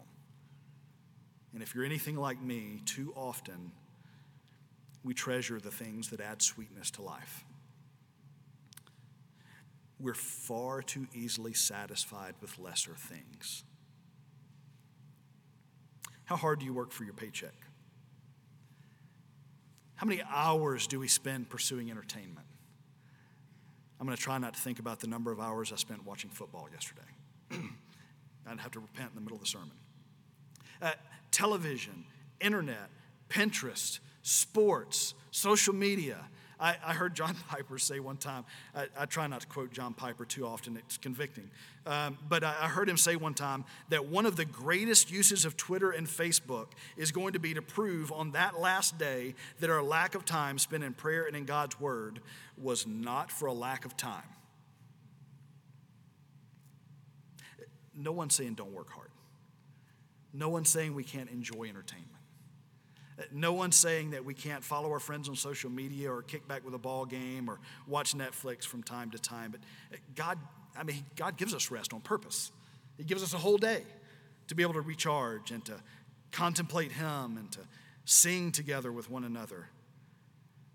And 1.54 1.62
if 1.62 1.74
you're 1.74 1.84
anything 1.84 2.16
like 2.16 2.42
me, 2.42 2.82
too 2.84 3.14
often 3.16 3.70
we 5.06 5.14
treasure 5.14 5.60
the 5.60 5.70
things 5.70 6.10
that 6.10 6.20
add 6.20 6.42
sweetness 6.42 6.90
to 6.90 7.02
life. 7.02 7.44
We're 10.00 10.14
far 10.14 10.82
too 10.82 11.06
easily 11.14 11.54
satisfied 11.54 12.34
with 12.42 12.58
lesser 12.58 12.94
things. 12.96 13.62
How 16.24 16.34
hard 16.34 16.58
do 16.58 16.66
you 16.66 16.74
work 16.74 16.90
for 16.90 17.04
your 17.04 17.14
paycheck? 17.14 17.54
How 19.94 20.06
many 20.06 20.22
hours 20.28 20.88
do 20.88 20.98
we 20.98 21.06
spend 21.06 21.48
pursuing 21.48 21.88
entertainment? 21.88 22.46
I'm 24.00 24.06
going 24.06 24.16
to 24.16 24.22
try 24.22 24.38
not 24.38 24.54
to 24.54 24.60
think 24.60 24.80
about 24.80 24.98
the 24.98 25.06
number 25.06 25.30
of 25.30 25.38
hours 25.38 25.72
I 25.72 25.76
spent 25.76 26.04
watching 26.04 26.30
football 26.30 26.68
yesterday. 26.70 27.02
I'd 28.46 28.60
have 28.60 28.72
to 28.72 28.80
repent 28.80 29.10
in 29.10 29.14
the 29.14 29.20
middle 29.20 29.36
of 29.36 29.42
the 29.42 29.48
sermon. 29.48 29.70
Uh, 30.82 30.92
television, 31.30 32.04
internet, 32.40 32.90
Pinterest, 33.30 34.00
sports, 34.26 35.14
social 35.30 35.72
media. 35.72 36.18
I, 36.58 36.76
I 36.84 36.94
heard 36.94 37.14
John 37.14 37.36
Piper 37.48 37.78
say 37.78 38.00
one 38.00 38.16
time, 38.16 38.44
I, 38.74 38.86
I, 38.98 39.06
try 39.06 39.28
not 39.28 39.42
to 39.42 39.46
quote 39.46 39.72
John 39.72 39.94
Piper 39.94 40.24
too 40.24 40.44
often, 40.44 40.76
it's 40.76 40.96
convicting. 40.96 41.48
Um, 41.86 42.18
but 42.28 42.42
I, 42.42 42.56
I 42.62 42.68
heard 42.68 42.88
him 42.88 42.96
say 42.96 43.14
one 43.14 43.34
time 43.34 43.64
that 43.90 44.06
one 44.06 44.26
of 44.26 44.34
the 44.34 44.44
greatest 44.44 45.12
uses 45.12 45.44
of 45.44 45.56
Twitter 45.56 45.92
and 45.92 46.08
Facebook 46.08 46.68
is 46.96 47.12
going 47.12 47.34
to 47.34 47.38
be 47.38 47.54
to 47.54 47.62
prove 47.62 48.10
on 48.10 48.32
that 48.32 48.58
last 48.58 48.98
day 48.98 49.34
that 49.60 49.70
our 49.70 49.82
lack 49.82 50.16
of 50.16 50.24
time 50.24 50.58
spent 50.58 50.82
in 50.82 50.92
prayer 50.92 51.26
and 51.26 51.36
in 51.36 51.44
God's 51.44 51.78
word 51.78 52.20
was 52.60 52.84
not 52.84 53.30
for 53.30 53.46
a 53.46 53.54
lack 53.54 53.84
of 53.84 53.96
time. 53.96 54.22
No 57.94 58.10
one's 58.10 58.34
saying 58.34 58.54
don't 58.54 58.72
work 58.72 58.90
hard. 58.90 59.10
No 60.32 60.48
one's 60.48 60.68
saying 60.68 60.94
we 60.94 61.04
can't 61.04 61.30
enjoy 61.30 61.64
entertainment. 61.68 62.15
No 63.32 63.54
one's 63.54 63.76
saying 63.76 64.10
that 64.10 64.24
we 64.24 64.34
can't 64.34 64.62
follow 64.62 64.90
our 64.90 65.00
friends 65.00 65.28
on 65.28 65.36
social 65.36 65.70
media 65.70 66.12
or 66.12 66.22
kick 66.22 66.46
back 66.46 66.64
with 66.64 66.74
a 66.74 66.78
ball 66.78 67.06
game 67.06 67.48
or 67.48 67.60
watch 67.86 68.14
Netflix 68.14 68.64
from 68.64 68.82
time 68.82 69.10
to 69.12 69.18
time. 69.18 69.50
But 69.50 69.60
eh, 69.92 69.96
God, 70.14 70.38
I 70.76 70.82
mean, 70.82 71.04
God 71.16 71.36
gives 71.36 71.54
us 71.54 71.70
rest 71.70 71.94
on 71.94 72.00
purpose. 72.00 72.52
He 72.98 73.04
gives 73.04 73.22
us 73.22 73.32
a 73.32 73.38
whole 73.38 73.56
day 73.56 73.84
to 74.48 74.54
be 74.54 74.62
able 74.62 74.74
to 74.74 74.82
recharge 74.82 75.50
and 75.50 75.64
to 75.64 75.74
contemplate 76.30 76.92
Him 76.92 77.38
and 77.38 77.50
to 77.52 77.60
sing 78.04 78.52
together 78.52 78.92
with 78.92 79.10
one 79.10 79.24
another. 79.24 79.68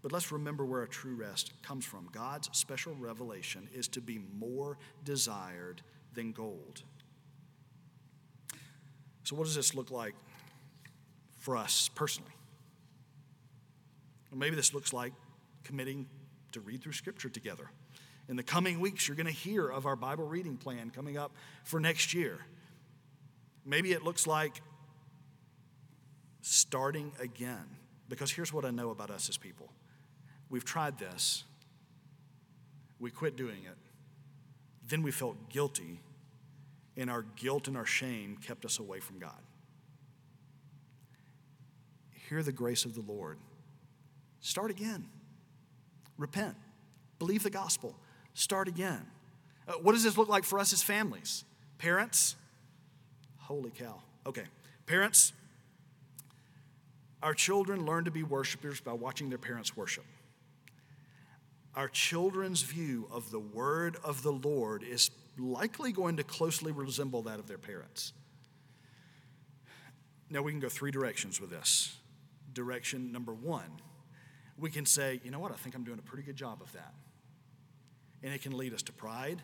But 0.01 0.11
let's 0.11 0.31
remember 0.31 0.65
where 0.65 0.81
our 0.81 0.87
true 0.87 1.15
rest 1.15 1.53
comes 1.61 1.85
from. 1.85 2.09
God's 2.11 2.49
special 2.53 2.95
revelation 2.95 3.69
is 3.73 3.87
to 3.89 4.01
be 4.01 4.19
more 4.39 4.77
desired 5.03 5.83
than 6.13 6.31
gold. 6.31 6.81
So, 9.23 9.35
what 9.35 9.45
does 9.45 9.55
this 9.55 9.75
look 9.75 9.91
like 9.91 10.15
for 11.41 11.57
us 11.57 11.89
personally? 11.93 12.31
Maybe 14.33 14.55
this 14.55 14.73
looks 14.73 14.93
like 14.93 15.11
committing 15.65 16.07
to 16.53 16.61
read 16.61 16.81
through 16.81 16.93
Scripture 16.93 17.27
together. 17.27 17.69
In 18.29 18.37
the 18.37 18.43
coming 18.43 18.79
weeks, 18.79 19.07
you're 19.07 19.17
going 19.17 19.27
to 19.27 19.33
hear 19.33 19.67
of 19.67 19.85
our 19.85 19.97
Bible 19.97 20.25
reading 20.25 20.55
plan 20.55 20.89
coming 20.89 21.17
up 21.17 21.33
for 21.65 21.81
next 21.81 22.13
year. 22.13 22.39
Maybe 23.65 23.91
it 23.91 24.03
looks 24.03 24.25
like 24.25 24.61
starting 26.41 27.11
again. 27.19 27.65
Because 28.07 28.31
here's 28.31 28.53
what 28.53 28.65
I 28.65 28.71
know 28.71 28.91
about 28.91 29.09
us 29.09 29.27
as 29.29 29.37
people 29.37 29.69
we've 30.49 30.65
tried 30.65 30.97
this, 30.97 31.45
we 32.99 33.09
quit 33.09 33.35
doing 33.35 33.63
it, 33.63 33.77
then 34.87 35.01
we 35.01 35.11
felt 35.11 35.49
guilty, 35.49 36.01
and 36.97 37.09
our 37.09 37.25
guilt 37.37 37.67
and 37.67 37.77
our 37.77 37.85
shame 37.85 38.37
kept 38.37 38.65
us 38.65 38.79
away 38.79 38.99
from 38.99 39.17
God. 39.17 39.41
Hear 42.31 42.41
the 42.41 42.53
grace 42.53 42.85
of 42.85 42.95
the 42.95 43.01
Lord. 43.01 43.37
Start 44.39 44.71
again. 44.71 45.03
Repent. 46.17 46.55
Believe 47.19 47.43
the 47.43 47.49
gospel. 47.49 47.93
Start 48.33 48.69
again. 48.69 49.05
Uh, 49.67 49.73
what 49.73 49.91
does 49.91 50.03
this 50.03 50.17
look 50.17 50.29
like 50.29 50.45
for 50.45 50.57
us 50.57 50.71
as 50.71 50.81
families? 50.81 51.43
Parents? 51.77 52.37
Holy 53.37 53.69
cow. 53.69 53.99
Okay. 54.25 54.45
Parents, 54.85 55.33
our 57.21 57.33
children 57.33 57.85
learn 57.85 58.05
to 58.05 58.11
be 58.11 58.23
worshipers 58.23 58.79
by 58.79 58.93
watching 58.93 59.27
their 59.27 59.37
parents 59.37 59.75
worship. 59.75 60.05
Our 61.75 61.89
children's 61.89 62.61
view 62.61 63.09
of 63.11 63.29
the 63.31 63.39
word 63.39 63.97
of 64.05 64.23
the 64.23 64.31
Lord 64.31 64.83
is 64.83 65.11
likely 65.37 65.91
going 65.91 66.15
to 66.15 66.23
closely 66.23 66.71
resemble 66.71 67.23
that 67.23 67.39
of 67.39 67.49
their 67.49 67.57
parents. 67.57 68.13
Now, 70.29 70.41
we 70.41 70.53
can 70.53 70.61
go 70.61 70.69
three 70.69 70.91
directions 70.91 71.41
with 71.41 71.49
this. 71.49 71.97
Direction 72.53 73.11
number 73.11 73.33
one, 73.33 73.81
we 74.57 74.69
can 74.69 74.85
say, 74.85 75.19
you 75.23 75.31
know 75.31 75.39
what, 75.39 75.51
I 75.51 75.55
think 75.55 75.75
I'm 75.75 75.83
doing 75.83 75.99
a 75.99 76.01
pretty 76.01 76.23
good 76.23 76.35
job 76.35 76.61
of 76.61 76.71
that. 76.73 76.93
And 78.23 78.33
it 78.33 78.41
can 78.41 78.55
lead 78.57 78.73
us 78.73 78.83
to 78.83 78.91
pride 78.91 79.41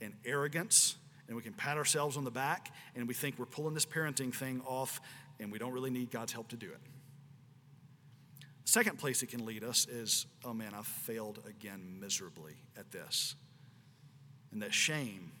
and 0.00 0.14
arrogance, 0.24 0.96
and 1.26 1.36
we 1.36 1.42
can 1.42 1.52
pat 1.52 1.76
ourselves 1.76 2.16
on 2.16 2.24
the 2.24 2.30
back, 2.30 2.72
and 2.94 3.08
we 3.08 3.14
think 3.14 3.38
we're 3.38 3.46
pulling 3.46 3.74
this 3.74 3.86
parenting 3.86 4.34
thing 4.34 4.60
off, 4.66 5.00
and 5.40 5.50
we 5.50 5.58
don't 5.58 5.72
really 5.72 5.90
need 5.90 6.10
God's 6.10 6.32
help 6.32 6.48
to 6.48 6.56
do 6.56 6.66
it. 6.66 6.80
Second 8.64 8.98
place 8.98 9.22
it 9.22 9.26
can 9.26 9.44
lead 9.44 9.64
us 9.64 9.86
is, 9.86 10.26
oh 10.44 10.54
man, 10.54 10.72
I've 10.74 10.86
failed 10.86 11.40
again 11.48 11.98
miserably 12.00 12.54
at 12.76 12.90
this. 12.90 13.34
And 14.52 14.62
that 14.62 14.72
shame 14.72 15.32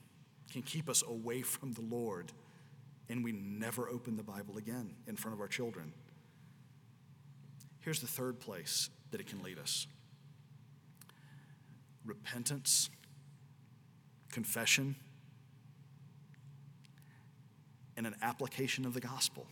can 0.50 0.62
keep 0.62 0.88
us 0.88 1.02
away 1.06 1.42
from 1.42 1.72
the 1.72 1.82
Lord, 1.82 2.32
and 3.08 3.22
we 3.22 3.32
never 3.32 3.88
open 3.88 4.16
the 4.16 4.22
Bible 4.22 4.58
again 4.58 4.94
in 5.06 5.16
front 5.16 5.34
of 5.34 5.40
our 5.40 5.48
children. 5.48 5.92
Here's 7.82 8.00
the 8.00 8.06
third 8.06 8.40
place 8.40 8.90
that 9.10 9.20
it 9.20 9.26
can 9.26 9.42
lead 9.42 9.58
us 9.58 9.86
repentance, 12.04 12.90
confession, 14.32 14.96
and 17.96 18.06
an 18.06 18.16
application 18.22 18.84
of 18.86 18.94
the 18.94 19.00
gospel 19.00 19.46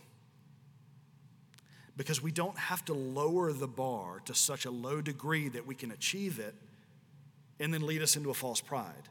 because 1.97 2.21
we 2.21 2.31
don't 2.31 2.57
have 2.57 2.83
to 2.85 2.93
lower 2.93 3.53
the 3.53 3.67
bar 3.67 4.21
to 4.25 4.33
such 4.33 4.65
a 4.65 4.71
low 4.71 5.01
degree 5.01 5.49
that 5.49 5.67
we 5.67 5.75
can 5.75 5.91
achieve 5.91 6.39
it 6.39 6.55
and 7.59 7.73
then 7.73 7.85
lead 7.85 8.01
us 8.01 8.15
into 8.15 8.29
a 8.29 8.33
false 8.33 8.59
pride. 8.59 9.09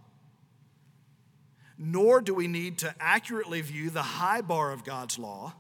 Nor 1.79 2.21
do 2.21 2.35
we 2.35 2.49
need 2.49 2.79
to 2.79 2.95
accurately 2.99 3.61
view 3.61 3.91
the 3.91 4.03
high 4.03 4.41
bar 4.41 4.73
of 4.73 4.85
God's 4.85 5.19
law 5.19 5.55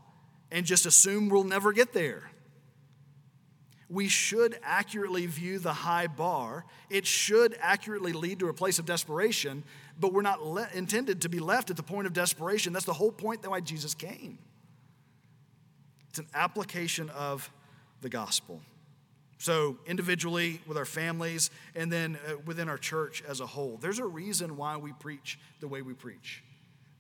and 0.50 0.66
just 0.66 0.86
assume 0.86 1.28
we'll 1.28 1.44
never 1.44 1.72
get 1.72 1.92
there. 1.92 2.29
We 3.90 4.07
should 4.07 4.57
accurately 4.62 5.26
view 5.26 5.59
the 5.59 5.72
high 5.72 6.07
bar. 6.07 6.64
It 6.88 7.05
should 7.05 7.57
accurately 7.61 8.12
lead 8.12 8.38
to 8.38 8.48
a 8.48 8.55
place 8.55 8.79
of 8.79 8.87
desperation, 8.87 9.64
but 9.98 10.12
we're 10.12 10.22
not 10.22 10.46
le- 10.46 10.68
intended 10.72 11.22
to 11.22 11.29
be 11.29 11.40
left 11.40 11.70
at 11.70 11.76
the 11.76 11.83
point 11.83 12.07
of 12.07 12.12
desperation. 12.12 12.72
That's 12.72 12.85
the 12.87 12.92
whole 12.92 13.11
point 13.11 13.42
that 13.42 13.50
why 13.50 13.61
Jesus 13.61 13.94
came. 13.94 14.38
It's 16.09 16.20
an 16.20 16.29
application 16.35 17.11
of 17.11 17.50
the 18.00 18.09
gospel. 18.09 18.61
So, 19.38 19.79
individually, 19.87 20.61
with 20.66 20.76
our 20.76 20.85
families, 20.85 21.50
and 21.74 21.90
then 21.90 22.18
uh, 22.29 22.35
within 22.44 22.68
our 22.68 22.79
church 22.79 23.24
as 23.26 23.40
a 23.40 23.46
whole, 23.46 23.79
there's 23.81 23.98
a 23.98 24.05
reason 24.05 24.57
why 24.57 24.76
we 24.76 24.92
preach 24.92 25.38
the 25.61 25.66
way 25.66 25.83
we 25.83 25.94
preach. 25.94 26.44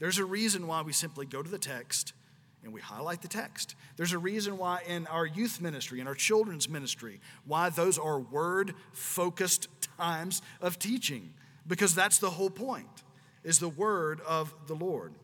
There's 0.00 0.18
a 0.18 0.24
reason 0.24 0.66
why 0.66 0.82
we 0.82 0.92
simply 0.92 1.26
go 1.26 1.42
to 1.42 1.50
the 1.50 1.58
text 1.58 2.14
and 2.62 2.72
we 2.72 2.80
highlight 2.80 3.22
the 3.22 3.28
text. 3.28 3.74
There's 3.96 4.12
a 4.12 4.18
reason 4.18 4.58
why 4.58 4.82
in 4.86 5.06
our 5.06 5.26
youth 5.26 5.60
ministry, 5.60 6.00
in 6.00 6.06
our 6.06 6.14
children's 6.14 6.68
ministry, 6.68 7.20
why 7.46 7.70
those 7.70 7.98
are 7.98 8.18
word 8.18 8.74
focused 8.92 9.68
times 9.96 10.42
of 10.60 10.78
teaching, 10.78 11.32
because 11.66 11.94
that's 11.94 12.18
the 12.18 12.30
whole 12.30 12.50
point, 12.50 13.04
is 13.44 13.58
the 13.58 13.68
word 13.68 14.20
of 14.26 14.54
the 14.66 14.74
Lord. 14.74 15.14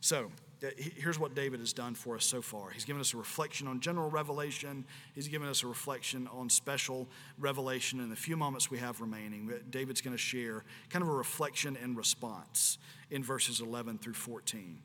So, 0.00 0.30
uh, 0.62 0.68
here's 0.76 1.18
what 1.18 1.34
David 1.34 1.58
has 1.58 1.72
done 1.72 1.94
for 1.94 2.14
us 2.14 2.24
so 2.24 2.40
far. 2.40 2.70
He's 2.70 2.84
given 2.84 3.00
us 3.00 3.14
a 3.14 3.16
reflection 3.16 3.66
on 3.66 3.80
general 3.80 4.10
revelation, 4.10 4.84
he's 5.14 5.28
given 5.28 5.48
us 5.48 5.62
a 5.62 5.66
reflection 5.66 6.28
on 6.32 6.48
special 6.48 7.08
revelation. 7.38 8.00
In 8.00 8.10
the 8.10 8.16
few 8.16 8.36
moments 8.36 8.70
we 8.70 8.78
have 8.78 9.00
remaining, 9.00 9.50
uh, 9.52 9.58
David's 9.70 10.00
going 10.00 10.14
to 10.14 10.22
share 10.22 10.64
kind 10.88 11.02
of 11.02 11.08
a 11.08 11.12
reflection 11.12 11.76
and 11.82 11.96
response 11.96 12.78
in 13.10 13.24
verses 13.24 13.60
11 13.60 13.98
through 13.98 14.14
14. 14.14 14.78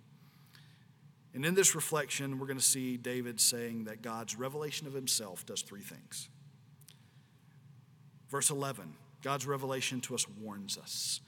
And 1.33 1.45
in 1.45 1.53
this 1.53 1.75
reflection, 1.75 2.39
we're 2.39 2.47
going 2.47 2.59
to 2.59 2.63
see 2.63 2.97
David 2.97 3.39
saying 3.39 3.85
that 3.85 4.01
God's 4.01 4.37
revelation 4.37 4.87
of 4.87 4.93
himself 4.93 5.45
does 5.45 5.61
three 5.61 5.81
things. 5.81 6.29
Verse 8.29 8.49
11 8.49 8.93
God's 9.21 9.45
revelation 9.45 10.01
to 10.01 10.15
us 10.15 10.25
warns 10.41 10.77
us. 10.77 11.21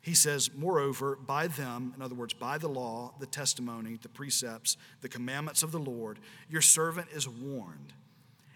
He 0.00 0.14
says, 0.14 0.50
Moreover, 0.54 1.16
by 1.16 1.48
them, 1.48 1.92
in 1.96 2.02
other 2.02 2.14
words, 2.14 2.32
by 2.32 2.58
the 2.58 2.68
law, 2.68 3.14
the 3.18 3.26
testimony, 3.26 3.98
the 4.00 4.08
precepts, 4.08 4.76
the 5.00 5.08
commandments 5.08 5.62
of 5.64 5.72
the 5.72 5.80
Lord, 5.80 6.20
your 6.48 6.60
servant 6.60 7.08
is 7.12 7.28
warned. 7.28 7.92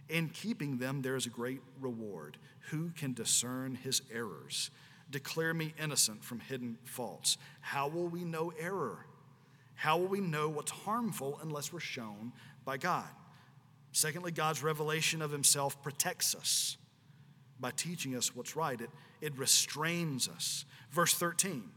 In 0.08 0.28
keeping 0.28 0.78
them, 0.78 1.02
there 1.02 1.16
is 1.16 1.26
a 1.26 1.30
great 1.30 1.60
reward. 1.80 2.36
Who 2.70 2.90
can 2.90 3.14
discern 3.14 3.74
his 3.74 4.02
errors? 4.12 4.70
Declare 5.10 5.54
me 5.54 5.74
innocent 5.82 6.22
from 6.22 6.38
hidden 6.38 6.78
faults. 6.84 7.36
How 7.60 7.88
will 7.88 8.06
we 8.06 8.22
know 8.22 8.52
error? 8.58 9.06
How 9.80 9.96
will 9.96 10.08
we 10.08 10.20
know 10.20 10.50
what's 10.50 10.70
harmful 10.70 11.38
unless 11.40 11.72
we're 11.72 11.80
shown 11.80 12.32
by 12.66 12.76
God? 12.76 13.08
Secondly, 13.92 14.30
God's 14.30 14.62
revelation 14.62 15.22
of 15.22 15.30
himself 15.30 15.82
protects 15.82 16.34
us 16.34 16.76
by 17.58 17.70
teaching 17.70 18.14
us 18.14 18.36
what's 18.36 18.54
right. 18.54 18.78
It, 18.78 18.90
it 19.22 19.38
restrains 19.38 20.28
us. 20.28 20.66
Verse 20.90 21.14
13 21.14 21.70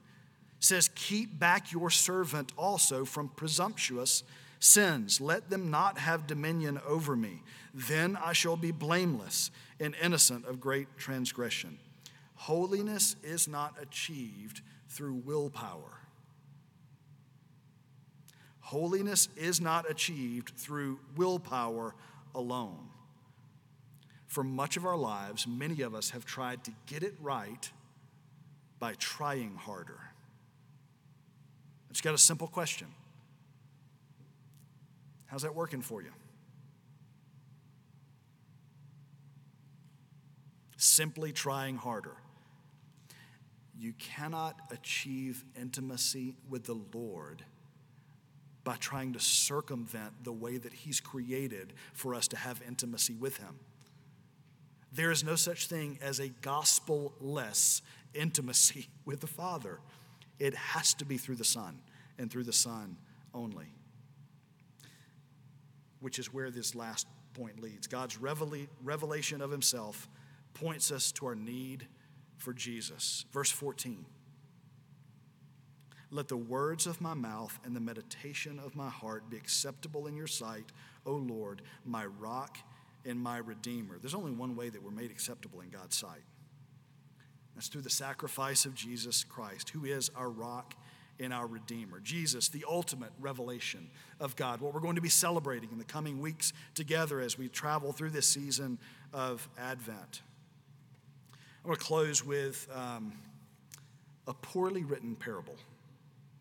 says, 0.59 0.89
Keep 0.95 1.39
back 1.39 1.71
your 1.71 1.89
servant 1.89 2.51
also 2.57 3.05
from 3.05 3.29
presumptuous 3.29 4.25
sins. 4.59 5.21
Let 5.21 5.49
them 5.49 5.71
not 5.71 5.97
have 5.97 6.27
dominion 6.27 6.81
over 6.85 7.15
me. 7.15 7.41
Then 7.73 8.17
I 8.21 8.33
shall 8.33 8.57
be 8.57 8.71
blameless 8.71 9.49
and 9.79 9.95
innocent 10.03 10.43
of 10.43 10.59
great 10.59 10.97
transgression. 10.97 11.79
Holiness 12.35 13.15
is 13.23 13.47
not 13.47 13.75
achieved 13.81 14.59
through 14.89 15.21
willpower. 15.23 16.02
Holiness 18.73 19.29
is 19.37 19.61
not 19.61 19.87
achieved 19.87 20.53
through 20.57 20.99
willpower 21.15 21.93
alone. 22.33 22.89
for 24.25 24.43
much 24.43 24.77
of 24.77 24.85
our 24.87 24.97
lives, 24.97 25.45
many 25.45 25.81
of 25.81 25.93
us 25.93 26.09
have 26.09 26.25
tried 26.25 26.63
to 26.63 26.71
get 26.87 27.03
it 27.03 27.13
right 27.21 27.69
by 28.79 28.95
trying 28.95 29.53
harder. 29.53 29.99
It's 31.91 32.01
got 32.01 32.15
a 32.15 32.17
simple 32.17 32.47
question 32.47 32.87
How's 35.27 35.43
that 35.43 35.53
working 35.53 35.83
for 35.83 36.01
you? 36.01 36.09
Simply 40.77 41.31
trying 41.31 41.75
harder. 41.75 42.17
You 43.77 43.93
cannot 43.99 44.55
achieve 44.71 45.45
intimacy 45.55 46.33
with 46.49 46.63
the 46.63 46.79
Lord 46.91 47.45
by 48.63 48.75
trying 48.75 49.13
to 49.13 49.19
circumvent 49.19 50.23
the 50.23 50.31
way 50.31 50.57
that 50.57 50.73
He's 50.73 50.99
created 50.99 51.73
for 51.93 52.15
us 52.15 52.27
to 52.29 52.37
have 52.37 52.61
intimacy 52.67 53.15
with 53.15 53.37
Him. 53.37 53.59
There 54.91 55.11
is 55.11 55.23
no 55.23 55.35
such 55.35 55.67
thing 55.67 55.97
as 56.01 56.19
a 56.19 56.29
gospel 56.29 57.13
less 57.19 57.81
intimacy 58.13 58.87
with 59.05 59.21
the 59.21 59.27
Father. 59.27 59.79
It 60.39 60.53
has 60.55 60.93
to 60.95 61.05
be 61.05 61.17
through 61.17 61.35
the 61.35 61.43
Son 61.43 61.79
and 62.17 62.31
through 62.31 62.43
the 62.43 62.53
Son 62.53 62.97
only. 63.33 63.67
Which 65.99 66.19
is 66.19 66.33
where 66.33 66.51
this 66.51 66.75
last 66.75 67.07
point 67.33 67.59
leads. 67.59 67.87
God's 67.87 68.17
revelation 68.19 69.41
of 69.41 69.51
Himself 69.51 70.07
points 70.53 70.91
us 70.91 71.11
to 71.13 71.25
our 71.25 71.35
need 71.35 71.87
for 72.37 72.53
Jesus. 72.53 73.25
Verse 73.31 73.49
14. 73.49 74.05
Let 76.13 76.27
the 76.27 76.37
words 76.37 76.85
of 76.85 77.01
my 77.01 77.15
mouth 77.15 77.59
and 77.65 77.75
the 77.75 77.79
meditation 77.79 78.59
of 78.63 78.75
my 78.75 78.87
heart 78.87 79.31
be 79.31 79.35
acceptable 79.35 80.05
in 80.05 80.15
your 80.15 80.27
sight, 80.27 80.71
O 81.07 81.13
Lord, 81.13 81.63
my 81.85 82.05
rock 82.05 82.59
and 83.03 83.19
my 83.19 83.37
redeemer. 83.37 83.97
There's 83.99 84.13
only 84.13 84.31
one 84.31 84.55
way 84.55 84.69
that 84.69 84.81
we're 84.81 84.91
made 84.91 85.09
acceptable 85.09 85.61
in 85.61 85.69
God's 85.69 85.97
sight. 85.97 86.21
That's 87.55 87.67
through 87.67 87.81
the 87.81 87.89
sacrifice 87.89 88.65
of 88.65 88.75
Jesus 88.75 89.23
Christ, 89.23 89.71
who 89.71 89.85
is 89.85 90.11
our 90.15 90.29
rock 90.29 90.75
and 91.19 91.33
our 91.33 91.47
Redeemer. 91.47 91.99
Jesus, 91.99 92.47
the 92.47 92.65
ultimate 92.67 93.11
revelation 93.19 93.89
of 94.19 94.35
God. 94.35 94.61
What 94.61 94.73
we're 94.73 94.81
going 94.81 94.95
to 94.95 95.01
be 95.01 95.09
celebrating 95.09 95.69
in 95.71 95.79
the 95.79 95.83
coming 95.83 96.19
weeks 96.19 96.53
together 96.75 97.21
as 97.21 97.37
we 97.37 97.49
travel 97.49 97.91
through 97.91 98.11
this 98.11 98.27
season 98.27 98.77
of 99.13 99.47
Advent. 99.59 100.21
I'm 101.63 101.69
going 101.69 101.77
to 101.77 101.83
close 101.83 102.23
with 102.23 102.67
um, 102.73 103.13
a 104.27 104.33
poorly 104.33 104.83
written 104.83 105.15
parable. 105.15 105.55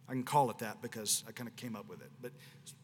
I 0.08 0.12
can 0.12 0.24
call 0.24 0.50
it 0.50 0.58
that 0.58 0.82
because 0.82 1.24
I 1.28 1.32
kind 1.32 1.48
of 1.48 1.56
came 1.56 1.76
up 1.76 1.88
with 1.88 2.00
it. 2.00 2.10
But 2.20 2.32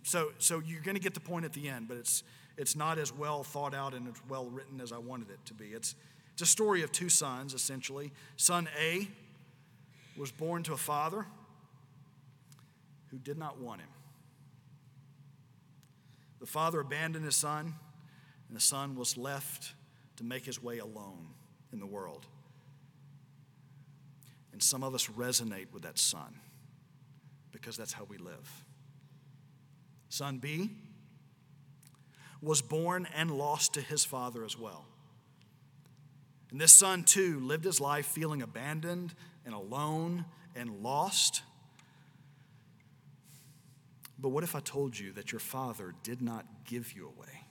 so, 0.02 0.30
so 0.38 0.60
you're 0.64 0.80
going 0.80 0.94
to 0.96 1.00
get 1.00 1.14
the 1.14 1.20
point 1.20 1.44
at 1.44 1.52
the 1.52 1.68
end, 1.68 1.88
but 1.88 1.96
it's, 1.96 2.22
it's 2.56 2.76
not 2.76 2.98
as 2.98 3.12
well 3.12 3.42
thought 3.42 3.74
out 3.74 3.94
and 3.94 4.08
as 4.08 4.14
well 4.28 4.46
written 4.46 4.80
as 4.80 4.92
I 4.92 4.98
wanted 4.98 5.30
it 5.30 5.38
to 5.46 5.54
be. 5.54 5.66
It's, 5.66 5.94
it's 6.32 6.42
a 6.42 6.46
story 6.46 6.82
of 6.82 6.92
two 6.92 7.08
sons, 7.08 7.54
essentially. 7.54 8.12
Son 8.36 8.68
A 8.80 9.08
was 10.16 10.30
born 10.30 10.62
to 10.64 10.72
a 10.72 10.78
father 10.78 11.26
who 13.10 13.18
did 13.18 13.38
not 13.38 13.60
want 13.60 13.80
him. 13.80 13.88
The 16.40 16.46
father 16.46 16.80
abandoned 16.80 17.24
his 17.24 17.36
son, 17.36 17.74
and 18.48 18.56
the 18.56 18.60
son 18.60 18.94
was 18.94 19.16
left 19.16 19.74
to 20.16 20.24
make 20.24 20.44
his 20.44 20.62
way 20.62 20.78
alone 20.78 21.28
in 21.72 21.80
the 21.80 21.86
world. 21.86 22.26
And 24.52 24.62
some 24.62 24.82
of 24.82 24.94
us 24.94 25.08
resonate 25.08 25.72
with 25.72 25.82
that 25.82 25.98
son 25.98 26.40
because 27.60 27.76
that's 27.76 27.92
how 27.92 28.04
we 28.04 28.18
live. 28.18 28.64
Son 30.08 30.38
B 30.38 30.70
was 32.40 32.62
born 32.62 33.06
and 33.14 33.30
lost 33.30 33.74
to 33.74 33.80
his 33.80 34.04
father 34.04 34.44
as 34.44 34.56
well. 34.56 34.86
And 36.50 36.60
this 36.60 36.72
son, 36.72 37.04
too, 37.04 37.40
lived 37.40 37.64
his 37.64 37.80
life 37.80 38.06
feeling 38.06 38.42
abandoned 38.42 39.14
and 39.44 39.54
alone 39.54 40.24
and 40.56 40.82
lost. 40.82 41.42
But 44.18 44.30
what 44.30 44.44
if 44.44 44.54
I 44.54 44.60
told 44.60 44.98
you 44.98 45.12
that 45.12 45.30
your 45.30 45.40
father 45.40 45.94
did 46.02 46.22
not 46.22 46.46
give 46.64 46.92
you 46.92 47.06
away? 47.06 47.44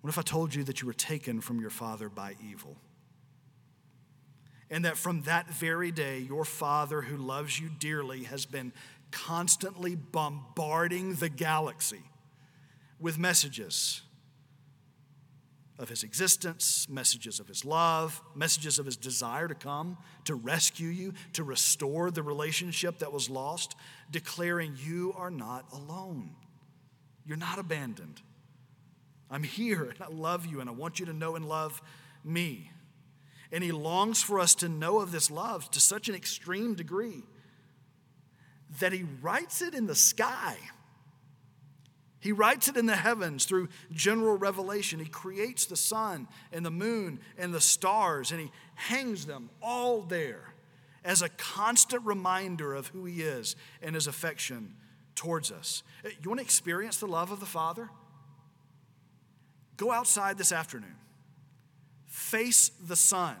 What 0.00 0.10
if 0.10 0.18
I 0.18 0.22
told 0.22 0.54
you 0.54 0.64
that 0.64 0.80
you 0.80 0.86
were 0.86 0.94
taken 0.94 1.40
from 1.40 1.60
your 1.60 1.70
father 1.70 2.08
by 2.08 2.36
evil? 2.42 2.76
And 4.74 4.84
that 4.84 4.96
from 4.96 5.22
that 5.22 5.48
very 5.48 5.92
day, 5.92 6.18
your 6.18 6.44
Father 6.44 7.00
who 7.00 7.16
loves 7.16 7.60
you 7.60 7.70
dearly 7.78 8.24
has 8.24 8.44
been 8.44 8.72
constantly 9.12 9.94
bombarding 9.94 11.14
the 11.14 11.28
galaxy 11.28 12.02
with 12.98 13.16
messages 13.16 14.02
of 15.78 15.88
his 15.88 16.02
existence, 16.02 16.88
messages 16.90 17.38
of 17.38 17.46
his 17.46 17.64
love, 17.64 18.20
messages 18.34 18.80
of 18.80 18.86
his 18.86 18.96
desire 18.96 19.46
to 19.46 19.54
come 19.54 19.96
to 20.24 20.34
rescue 20.34 20.88
you, 20.88 21.14
to 21.34 21.44
restore 21.44 22.10
the 22.10 22.24
relationship 22.24 22.98
that 22.98 23.12
was 23.12 23.30
lost, 23.30 23.76
declaring 24.10 24.76
you 24.84 25.14
are 25.16 25.30
not 25.30 25.66
alone. 25.72 26.30
You're 27.24 27.36
not 27.36 27.60
abandoned. 27.60 28.20
I'm 29.30 29.44
here 29.44 29.84
and 29.84 30.02
I 30.02 30.08
love 30.08 30.46
you 30.46 30.58
and 30.58 30.68
I 30.68 30.72
want 30.72 30.98
you 30.98 31.06
to 31.06 31.12
know 31.12 31.36
and 31.36 31.48
love 31.48 31.80
me. 32.24 32.72
And 33.54 33.62
he 33.62 33.70
longs 33.70 34.20
for 34.20 34.40
us 34.40 34.56
to 34.56 34.68
know 34.68 34.98
of 34.98 35.12
this 35.12 35.30
love 35.30 35.70
to 35.70 35.80
such 35.80 36.08
an 36.08 36.16
extreme 36.16 36.74
degree 36.74 37.22
that 38.80 38.92
he 38.92 39.04
writes 39.22 39.62
it 39.62 39.74
in 39.74 39.86
the 39.86 39.94
sky. 39.94 40.56
He 42.18 42.32
writes 42.32 42.66
it 42.66 42.76
in 42.76 42.86
the 42.86 42.96
heavens 42.96 43.44
through 43.44 43.68
general 43.92 44.36
revelation. 44.36 44.98
He 44.98 45.06
creates 45.06 45.66
the 45.66 45.76
sun 45.76 46.26
and 46.52 46.66
the 46.66 46.72
moon 46.72 47.20
and 47.38 47.54
the 47.54 47.60
stars, 47.60 48.32
and 48.32 48.40
he 48.40 48.50
hangs 48.74 49.24
them 49.24 49.50
all 49.62 50.00
there 50.00 50.52
as 51.04 51.22
a 51.22 51.28
constant 51.28 52.04
reminder 52.04 52.74
of 52.74 52.88
who 52.88 53.04
he 53.04 53.22
is 53.22 53.54
and 53.80 53.94
his 53.94 54.08
affection 54.08 54.74
towards 55.14 55.52
us. 55.52 55.84
You 56.02 56.28
want 56.28 56.40
to 56.40 56.44
experience 56.44 56.96
the 56.96 57.06
love 57.06 57.30
of 57.30 57.38
the 57.38 57.46
Father? 57.46 57.88
Go 59.76 59.92
outside 59.92 60.38
this 60.38 60.50
afternoon 60.50 60.96
face 62.14 62.70
the 62.86 62.94
sun. 62.94 63.34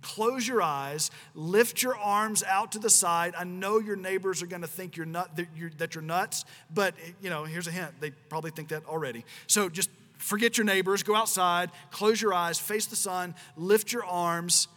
Close 0.00 0.46
your 0.46 0.62
eyes, 0.62 1.10
lift 1.34 1.82
your 1.82 1.96
arms 1.96 2.44
out 2.44 2.70
to 2.72 2.78
the 2.78 2.88
side. 2.88 3.34
I 3.36 3.42
know 3.42 3.80
your 3.80 3.96
neighbors 3.96 4.40
are 4.40 4.46
going 4.46 4.62
to 4.62 4.68
think 4.68 4.96
you're 4.96 5.04
nut, 5.04 5.34
that, 5.34 5.48
you're, 5.56 5.70
that 5.78 5.96
you're 5.96 6.02
nuts, 6.02 6.44
but 6.72 6.94
you 7.20 7.28
know, 7.28 7.42
here's 7.42 7.66
a 7.66 7.72
hint. 7.72 7.90
They 7.98 8.12
probably 8.12 8.52
think 8.52 8.68
that 8.68 8.86
already. 8.86 9.24
So 9.48 9.68
just 9.68 9.90
forget 10.16 10.56
your 10.56 10.64
neighbors, 10.64 11.02
go 11.02 11.16
outside, 11.16 11.72
close 11.90 12.22
your 12.22 12.32
eyes, 12.32 12.60
face 12.60 12.86
the 12.86 12.94
sun, 12.94 13.34
lift 13.56 13.92
your 13.92 14.04
arms, 14.04 14.68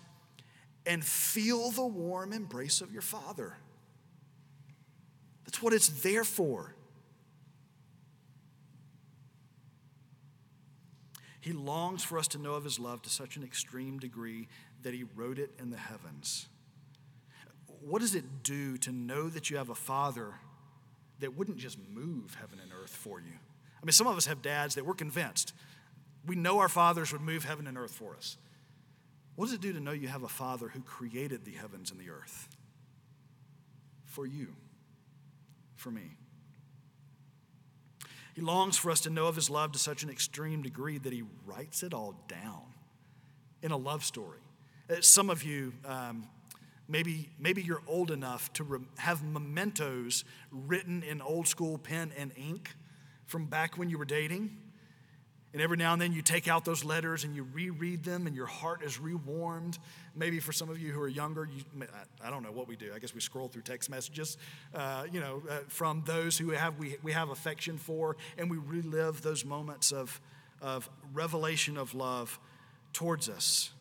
and 0.87 1.05
feel 1.05 1.69
the 1.69 1.85
warm 1.85 2.33
embrace 2.33 2.81
of 2.81 2.91
your 2.91 3.03
Father. 3.03 3.55
That's 5.45 5.61
what 5.61 5.73
it's 5.73 5.89
there 6.01 6.23
for. 6.23 6.73
He 11.41 11.53
longs 11.53 12.03
for 12.03 12.17
us 12.17 12.27
to 12.29 12.37
know 12.37 12.55
of 12.55 12.63
his 12.63 12.79
love 12.79 13.01
to 13.03 13.09
such 13.09 13.37
an 13.37 13.43
extreme 13.43 13.99
degree 13.99 14.47
that 14.83 14.93
he 14.93 15.05
wrote 15.15 15.39
it 15.39 15.51
in 15.59 15.69
the 15.69 15.77
heavens. 15.77 16.47
What 17.81 18.01
does 18.01 18.15
it 18.15 18.43
do 18.43 18.77
to 18.79 18.91
know 18.91 19.29
that 19.29 19.49
you 19.49 19.57
have 19.57 19.69
a 19.69 19.75
father 19.75 20.33
that 21.19 21.37
wouldn't 21.37 21.57
just 21.57 21.77
move 21.93 22.35
heaven 22.39 22.59
and 22.61 22.71
earth 22.73 22.95
for 22.95 23.19
you? 23.19 23.33
I 23.81 23.85
mean, 23.85 23.93
some 23.93 24.07
of 24.07 24.17
us 24.17 24.25
have 24.25 24.41
dads 24.41 24.75
that 24.75 24.85
we're 24.85 24.93
convinced 24.93 25.53
we 26.25 26.35
know 26.35 26.59
our 26.59 26.69
fathers 26.69 27.11
would 27.11 27.21
move 27.21 27.45
heaven 27.45 27.65
and 27.65 27.77
earth 27.77 27.93
for 27.93 28.15
us. 28.15 28.37
What 29.35 29.45
does 29.45 29.53
it 29.53 29.61
do 29.61 29.73
to 29.73 29.79
know 29.79 29.91
you 29.91 30.09
have 30.09 30.23
a 30.23 30.27
father 30.27 30.67
who 30.67 30.81
created 30.81 31.45
the 31.45 31.53
heavens 31.53 31.91
and 31.91 31.99
the 31.99 32.09
earth? 32.09 32.49
For 34.05 34.25
you, 34.25 34.53
for 35.75 35.91
me. 35.91 36.17
He 38.39 38.45
longs 38.45 38.77
for 38.77 38.89
us 38.89 39.01
to 39.01 39.09
know 39.09 39.27
of 39.27 39.35
his 39.35 39.49
love 39.49 39.73
to 39.73 39.79
such 39.79 40.01
an 40.01 40.09
extreme 40.09 40.61
degree 40.61 40.97
that 40.97 41.11
he 41.11 41.23
writes 41.45 41.83
it 41.83 41.93
all 41.93 42.15
down 42.29 42.61
in 43.61 43.71
a 43.71 43.75
love 43.75 44.05
story. 44.05 44.39
Uh, 44.89 45.01
some 45.01 45.29
of 45.29 45.43
you, 45.43 45.73
um, 45.83 46.25
maybe, 46.87 47.27
maybe 47.37 47.61
you're 47.61 47.81
old 47.85 48.11
enough 48.11 48.53
to 48.53 48.63
re- 48.63 48.79
have 48.97 49.21
mementos 49.23 50.23
written 50.53 51.03
in 51.03 51.21
old 51.21 51.49
school 51.49 51.77
pen 51.77 52.13
and 52.17 52.31
ink 52.37 52.77
from 53.25 53.45
back 53.45 53.77
when 53.77 53.89
you 53.89 53.97
were 53.97 54.05
dating. 54.05 54.55
And 55.51 55.61
every 55.63 55.77
now 55.77 55.93
and 55.93 56.01
then 56.01 56.13
you 56.13 56.21
take 56.21 56.47
out 56.47 56.63
those 56.63 56.83
letters 56.83 57.23
and 57.23 57.35
you 57.35 57.43
reread 57.43 58.03
them 58.03 58.27
and 58.27 58.35
your 58.35 58.45
heart 58.45 58.83
is 58.83 58.99
rewarmed. 58.99 59.79
Maybe 60.15 60.39
for 60.39 60.51
some 60.51 60.69
of 60.69 60.79
you 60.79 60.91
who 60.91 61.01
are 61.01 61.07
younger, 61.07 61.49
you, 61.51 61.63
I 62.23 62.29
don't 62.29 62.43
know 62.43 62.51
what 62.51 62.67
we 62.67 62.75
do. 62.75 62.91
I 62.93 62.99
guess 62.99 63.15
we 63.15 63.21
scroll 63.21 63.47
through 63.47 63.63
text 63.63 63.89
messages, 63.89 64.37
uh, 64.75 65.05
you 65.11 65.19
know, 65.19 65.41
uh, 65.49 65.59
from 65.67 66.03
those 66.05 66.37
who 66.37 66.51
have, 66.51 66.77
we, 66.77 66.97
we 67.01 67.13
have 67.13 67.29
affection 67.29 67.79
for, 67.79 68.15
and 68.37 68.49
we 68.51 68.57
relive 68.57 69.23
those 69.23 69.43
moments 69.43 69.91
of, 69.91 70.21
of 70.61 70.87
revelation 71.13 71.77
of 71.77 71.95
love 71.95 72.39
towards 72.93 73.27
us. 73.27 73.71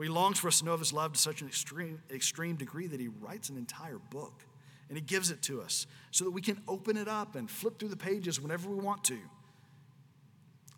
He 0.00 0.08
longs 0.08 0.38
for 0.38 0.48
us 0.48 0.58
to 0.60 0.64
know 0.64 0.72
of 0.72 0.80
his 0.80 0.92
love 0.92 1.12
to 1.12 1.18
such 1.18 1.42
an 1.42 1.46
extreme, 1.46 2.02
extreme 2.10 2.56
degree 2.56 2.86
that 2.88 2.98
he 2.98 3.08
writes 3.08 3.50
an 3.50 3.56
entire 3.56 3.98
book 3.98 4.44
and 4.88 4.96
he 4.96 5.02
gives 5.02 5.30
it 5.30 5.42
to 5.42 5.62
us 5.62 5.86
so 6.10 6.24
that 6.24 6.32
we 6.32 6.40
can 6.40 6.60
open 6.66 6.96
it 6.96 7.06
up 7.06 7.36
and 7.36 7.50
flip 7.50 7.78
through 7.78 7.88
the 7.88 7.96
pages 7.96 8.40
whenever 8.40 8.68
we 8.68 8.76
want 8.76 9.04
to. 9.04 9.18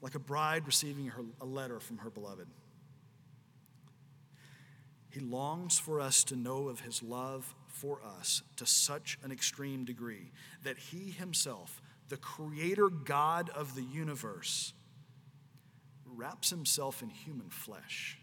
Like 0.04 0.14
a 0.14 0.18
bride 0.18 0.66
receiving 0.66 1.06
her, 1.06 1.22
a 1.40 1.46
letter 1.46 1.80
from 1.80 1.96
her 1.96 2.10
beloved. 2.10 2.46
He 5.08 5.20
longs 5.20 5.78
for 5.78 5.98
us 5.98 6.24
to 6.24 6.36
know 6.36 6.68
of 6.68 6.80
his 6.80 7.02
love 7.02 7.54
for 7.68 8.00
us 8.18 8.42
to 8.56 8.66
such 8.66 9.18
an 9.22 9.32
extreme 9.32 9.86
degree 9.86 10.30
that 10.62 10.76
he 10.76 11.10
himself, 11.10 11.80
the 12.10 12.18
creator 12.18 12.90
God 12.90 13.48
of 13.48 13.74
the 13.74 13.82
universe, 13.82 14.74
wraps 16.04 16.50
himself 16.50 17.00
in 17.00 17.08
human 17.08 17.48
flesh. 17.48 18.18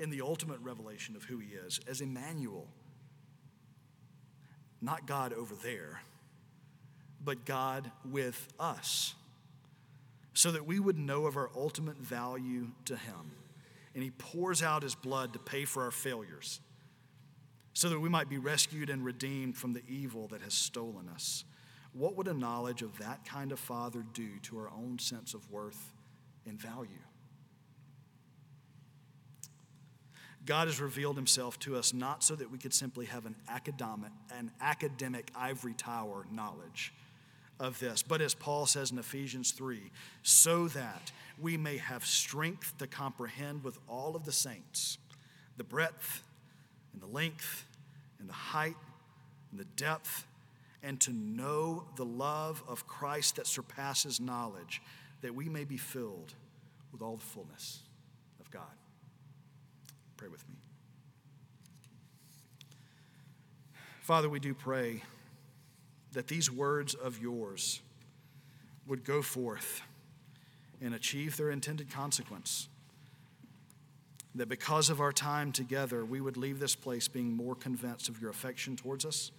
In 0.00 0.10
the 0.10 0.22
ultimate 0.22 0.58
revelation 0.58 1.14
of 1.14 1.22
who 1.22 1.38
he 1.38 1.50
is, 1.50 1.78
as 1.86 2.00
Emmanuel, 2.00 2.66
not 4.80 5.06
God 5.06 5.32
over 5.32 5.54
there, 5.54 6.00
but 7.24 7.44
God 7.44 7.90
with 8.04 8.48
us, 8.58 9.14
so 10.34 10.50
that 10.50 10.66
we 10.66 10.80
would 10.80 10.98
know 10.98 11.26
of 11.26 11.36
our 11.36 11.50
ultimate 11.54 11.98
value 11.98 12.68
to 12.86 12.96
him 12.96 13.32
and 13.94 14.02
he 14.02 14.10
pours 14.10 14.62
out 14.62 14.82
his 14.82 14.94
blood 14.94 15.32
to 15.32 15.38
pay 15.38 15.64
for 15.64 15.82
our 15.84 15.90
failures 15.90 16.60
so 17.74 17.88
that 17.88 18.00
we 18.00 18.08
might 18.08 18.28
be 18.28 18.38
rescued 18.38 18.90
and 18.90 19.04
redeemed 19.04 19.56
from 19.56 19.72
the 19.72 19.82
evil 19.88 20.28
that 20.28 20.42
has 20.42 20.54
stolen 20.54 21.08
us. 21.08 21.44
What 21.92 22.16
would 22.16 22.28
a 22.28 22.34
knowledge 22.34 22.82
of 22.82 22.98
that 22.98 23.24
kind 23.24 23.52
of 23.52 23.58
Father 23.58 24.04
do 24.12 24.38
to 24.42 24.58
our 24.58 24.70
own 24.70 24.98
sense 24.98 25.34
of 25.34 25.50
worth 25.50 25.92
and 26.46 26.58
value? 26.58 26.90
God 30.44 30.66
has 30.66 30.80
revealed 30.80 31.16
himself 31.16 31.58
to 31.60 31.76
us 31.76 31.94
not 31.94 32.24
so 32.24 32.34
that 32.34 32.50
we 32.50 32.58
could 32.58 32.74
simply 32.74 33.06
have 33.06 33.26
an 33.26 33.36
academic, 33.48 34.10
an 34.36 34.50
academic 34.60 35.30
ivory 35.36 35.74
tower 35.74 36.26
knowledge 36.32 36.92
of 37.62 37.78
this, 37.78 38.02
but 38.02 38.20
as 38.20 38.34
Paul 38.34 38.66
says 38.66 38.90
in 38.90 38.98
Ephesians 38.98 39.52
3, 39.52 39.80
so 40.24 40.66
that 40.68 41.12
we 41.40 41.56
may 41.56 41.76
have 41.76 42.04
strength 42.04 42.76
to 42.78 42.88
comprehend 42.88 43.62
with 43.62 43.78
all 43.88 44.16
of 44.16 44.24
the 44.24 44.32
saints 44.32 44.98
the 45.56 45.64
breadth 45.64 46.22
and 46.92 47.00
the 47.00 47.06
length 47.06 47.64
and 48.18 48.28
the 48.28 48.34
height 48.34 48.76
and 49.50 49.60
the 49.60 49.64
depth, 49.76 50.26
and 50.82 50.98
to 51.00 51.12
know 51.12 51.84
the 51.96 52.04
love 52.04 52.64
of 52.66 52.86
Christ 52.88 53.36
that 53.36 53.46
surpasses 53.46 54.18
knowledge, 54.18 54.82
that 55.20 55.32
we 55.32 55.48
may 55.48 55.64
be 55.64 55.76
filled 55.76 56.34
with 56.90 57.00
all 57.00 57.16
the 57.16 57.24
fullness 57.24 57.80
of 58.40 58.50
God. 58.50 58.62
Pray 60.16 60.28
with 60.28 60.46
me. 60.48 60.56
Father, 64.00 64.28
we 64.28 64.40
do 64.40 64.52
pray 64.52 65.02
that 66.12 66.28
these 66.28 66.50
words 66.50 66.94
of 66.94 67.20
yours 67.20 67.80
would 68.86 69.04
go 69.04 69.22
forth 69.22 69.82
and 70.80 70.94
achieve 70.94 71.36
their 71.36 71.50
intended 71.50 71.90
consequence. 71.90 72.68
That 74.34 74.48
because 74.48 74.90
of 74.90 75.00
our 75.00 75.12
time 75.12 75.52
together, 75.52 76.04
we 76.04 76.20
would 76.20 76.36
leave 76.36 76.58
this 76.58 76.74
place 76.74 77.06
being 77.06 77.32
more 77.32 77.54
convinced 77.54 78.08
of 78.08 78.20
your 78.20 78.30
affection 78.30 78.76
towards 78.76 79.04
us, 79.04 79.30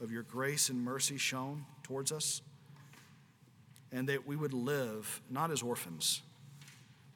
of 0.00 0.10
your 0.10 0.24
grace 0.24 0.68
and 0.68 0.84
mercy 0.84 1.16
shown 1.16 1.64
towards 1.82 2.12
us, 2.12 2.42
and 3.92 4.08
that 4.08 4.26
we 4.26 4.36
would 4.36 4.52
live 4.52 5.22
not 5.30 5.50
as 5.50 5.62
orphans, 5.62 6.22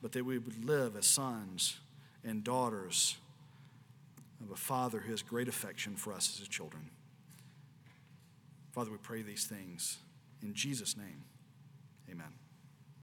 but 0.03 0.13
that 0.13 0.25
we 0.25 0.39
would 0.39 0.65
live 0.65 0.97
as 0.97 1.07
sons 1.07 1.79
and 2.25 2.45
daughters 2.45 3.17
of 4.43 4.51
a 4.51 4.57
Father 4.57 5.01
who 5.01 5.11
has 5.11 5.23
great 5.23 5.49
affection 5.49 5.97
for 5.97 6.13
us 6.13 6.31
as 6.33 6.39
his 6.41 6.49
children. 6.49 6.91
Father, 8.77 8.91
we 8.91 8.99
pray 8.99 9.23
these 9.23 9.47
things 9.47 9.97
in 10.43 10.53
Jesus' 10.53 10.99
name. 10.99 11.25
Amen. 12.11 12.35